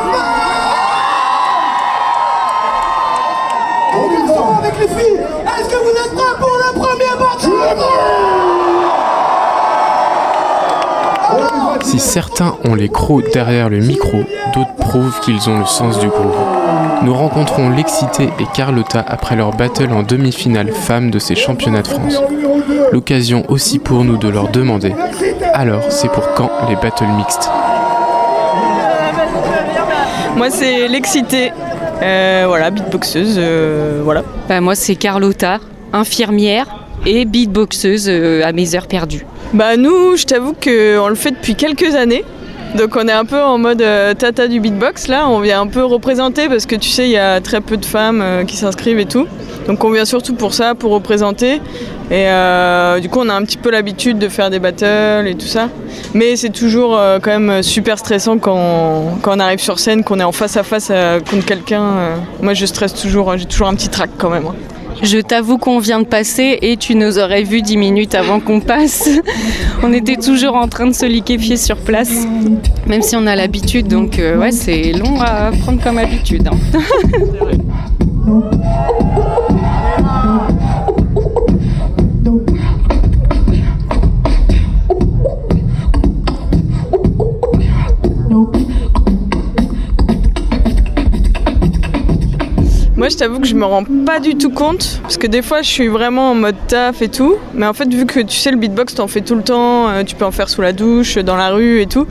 [4.23, 5.19] ensemble avec les filles.
[5.19, 7.90] Est-ce que vous êtes prêts pour le premier battle
[11.91, 14.19] Si certains ont les crocs derrière le micro,
[14.53, 16.31] d'autres prouvent qu'ils ont le sens du groove.
[17.03, 21.89] Nous rencontrons L'Excité et Carlotta après leur battle en demi-finale femmes de ces championnats de
[21.89, 22.21] France.
[22.93, 24.95] L'occasion aussi pour nous de leur demander
[25.53, 27.49] alors c'est pour quand les battles mixtes?
[30.37, 31.51] Moi, c'est l'excité.
[32.01, 33.35] Euh, voilà, beatboxeuse.
[33.37, 34.23] euh, voilà.
[34.47, 35.59] Bah, moi, c'est Carlotta,
[35.91, 36.67] infirmière
[37.05, 39.25] et beatboxeuse euh, à mes heures perdues.
[39.53, 42.23] Bah, nous, je t'avoue qu'on le fait depuis quelques années.
[42.77, 45.09] Donc, on est un peu en mode euh, tata du beatbox.
[45.09, 47.75] Là, on vient un peu représenter parce que tu sais, il y a très peu
[47.75, 49.27] de femmes euh, qui s'inscrivent et tout.
[49.67, 51.55] Donc, on vient surtout pour ça, pour représenter.
[52.09, 55.35] Et euh, du coup, on a un petit peu l'habitude de faire des battles et
[55.35, 55.67] tout ça.
[56.13, 60.23] Mais c'est toujours quand même super stressant quand, quand on arrive sur scène, qu'on est
[60.23, 60.91] en face à face
[61.29, 62.15] contre quelqu'un.
[62.41, 64.45] Moi, je stresse toujours, j'ai toujours un petit trac quand même.
[64.47, 64.55] hein.
[65.03, 68.59] Je t'avoue qu'on vient de passer et tu nous aurais vu 10 minutes avant qu'on
[68.59, 69.09] passe.
[69.83, 72.11] on était toujours en train de se liquéfier sur place,
[72.87, 73.87] même si on a l'habitude.
[73.87, 76.47] Donc euh, ouais, c'est long à prendre comme habitude.
[76.47, 76.57] hein.
[93.01, 95.63] Moi, je t'avoue que je me rends pas du tout compte, parce que des fois,
[95.63, 97.33] je suis vraiment en mode taf et tout.
[97.55, 100.03] Mais en fait, vu que tu sais, le beatbox, t'en fais tout le temps, euh,
[100.03, 102.05] tu peux en faire sous la douche, dans la rue et tout.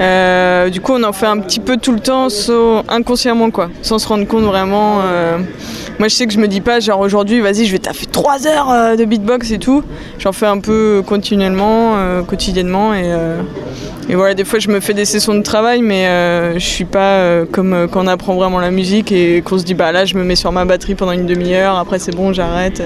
[0.00, 2.28] Euh, du coup, on en fait un petit peu tout le temps,
[2.88, 5.00] inconsciemment, quoi, sans se rendre compte vraiment.
[5.02, 5.38] euh.
[5.98, 8.46] Moi, je sais que je me dis pas, genre aujourd'hui, vas-y, je vais taffer 3
[8.46, 9.82] heures de beatbox et tout.
[10.20, 11.96] J'en fais un peu continuellement,
[12.28, 13.12] quotidiennement, et.
[14.10, 16.86] Et voilà, des fois je me fais des sessions de travail, mais euh, je suis
[16.86, 19.92] pas euh, comme euh, quand on apprend vraiment la musique et qu'on se dit bah
[19.92, 22.82] là je me mets sur ma batterie pendant une demi-heure, après c'est bon, j'arrête.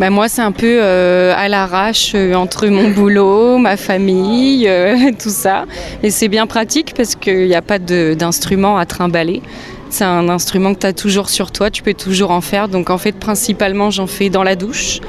[0.00, 4.68] Bah, moi, c'est un peu euh, à l'arrache entre mon boulot, ma famille,
[5.22, 5.66] tout ça.
[6.02, 9.42] Et c'est bien pratique parce qu'il n'y a pas d'instrument à trimballer.
[9.90, 12.68] C'est un instrument que tu as toujours sur toi, tu peux toujours en faire.
[12.68, 15.00] Donc en fait, principalement, j'en fais dans la douche,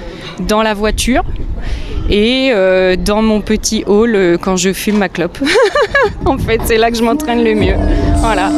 [0.42, 1.24] dans la voiture
[2.12, 5.40] et euh, dans mon petit hall euh, quand je fume ma clope.
[6.26, 7.76] en fait, c'est là que je m'entraîne le mieux.
[8.18, 8.50] Voilà.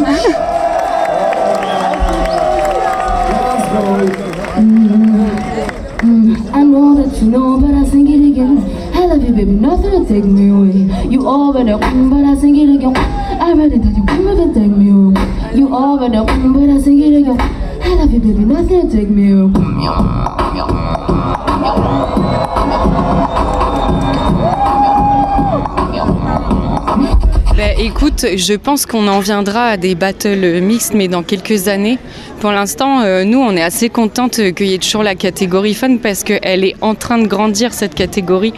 [27.64, 31.98] Bah, écoute, je pense qu'on en viendra à des battles mixtes, mais dans quelques années.
[32.42, 35.96] Pour l'instant, euh, nous, on est assez contente qu'il y ait toujours la catégorie fun
[35.96, 38.52] parce qu'elle est en train de grandir, cette catégorie.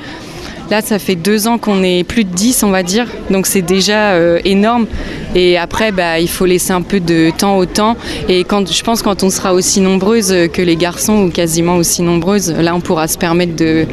[0.72, 3.08] Là, ça fait deux ans qu'on est plus de 10, on va dire.
[3.30, 4.88] Donc c'est déjà euh, énorme.
[5.36, 7.96] Et après, bah, il faut laisser un peu de temps au temps.
[8.28, 12.02] Et quand, je pense quand on sera aussi nombreuses que les garçons, ou quasiment aussi
[12.02, 13.86] nombreuses, là, on pourra se permettre de,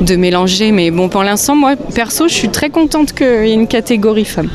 [0.00, 0.72] de mélanger.
[0.72, 4.24] Mais bon, pour l'instant, moi, perso, je suis très contente qu'il y ait une catégorie
[4.24, 4.50] femme.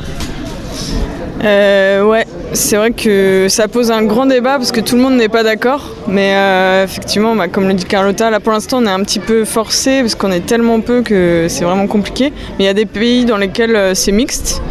[1.44, 2.24] Euh, ouais,
[2.54, 5.42] c'est vrai que ça pose un grand débat parce que tout le monde n'est pas
[5.42, 5.90] d'accord.
[6.08, 9.18] Mais euh, effectivement, bah, comme le dit Carlotta, là pour l'instant on est un petit
[9.18, 12.32] peu forcé parce qu'on est tellement peu que c'est vraiment compliqué.
[12.58, 14.62] Mais il y a des pays dans lesquels euh, c'est mixte.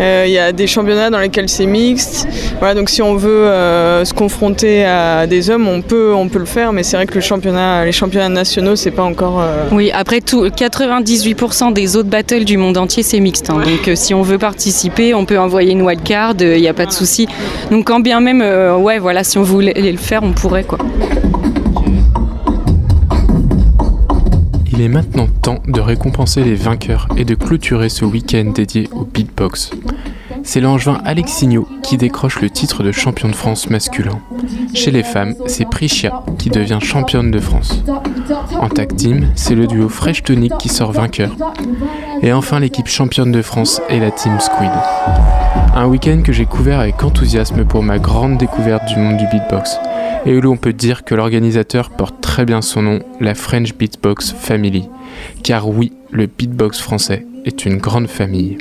[0.00, 2.28] Euh, Il y a des championnats dans lesquels c'est mixte.
[2.58, 3.46] Voilà, donc si on veut
[4.04, 6.72] se confronter à des hommes, on peut, on peut le faire.
[6.72, 9.42] Mais c'est vrai que le championnat, les championnats nationaux, c'est pas encore.
[9.72, 13.50] Oui, après tout, 98% des autres battles du monde entier, c'est mixte.
[13.50, 13.60] hein.
[13.64, 16.92] Donc si on veut participer, on peut envoyer une wildcard, il n'y a pas de
[16.92, 17.26] souci.
[17.70, 20.78] Donc quand bien même, euh, ouais, voilà, si on voulait le faire, on pourrait quoi.
[24.72, 29.04] Il est maintenant temps de récompenser les vainqueurs et de clôturer ce week-end dédié au
[29.04, 29.72] beatbox.
[30.48, 34.18] C'est l'angevin Alexinho qui décroche le titre de champion de France masculin.
[34.72, 37.84] Chez les femmes, c'est Prichia qui devient championne de France.
[38.58, 41.36] En tag team, c'est le duo Fresh Tonic qui sort vainqueur.
[42.22, 44.70] Et enfin, l'équipe championne de France est la team Squid.
[45.74, 49.76] Un week-end que j'ai couvert avec enthousiasme pour ma grande découverte du monde du beatbox.
[50.24, 54.32] Et où l'on peut dire que l'organisateur porte très bien son nom, la French Beatbox
[54.32, 54.88] Family.
[55.42, 58.56] Car oui, le beatbox français est une grande famille.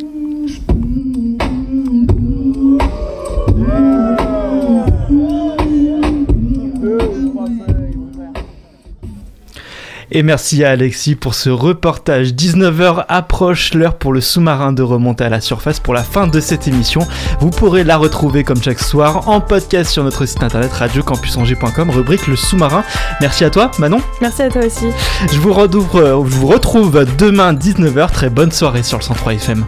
[10.12, 12.30] Et merci à Alexis pour ce reportage.
[12.30, 16.40] 19h approche l'heure pour le sous-marin de remonter à la surface pour la fin de
[16.40, 17.02] cette émission.
[17.40, 22.28] Vous pourrez la retrouver comme chaque soir en podcast sur notre site internet radiocampusangers.com, rubrique
[22.28, 22.84] le sous-marin.
[23.22, 24.02] Merci à toi Manon.
[24.22, 24.88] Merci à toi aussi.
[25.32, 28.12] Je vous, retrouve, je vous retrouve demain 19h.
[28.12, 29.66] Très bonne soirée sur le 103 FM.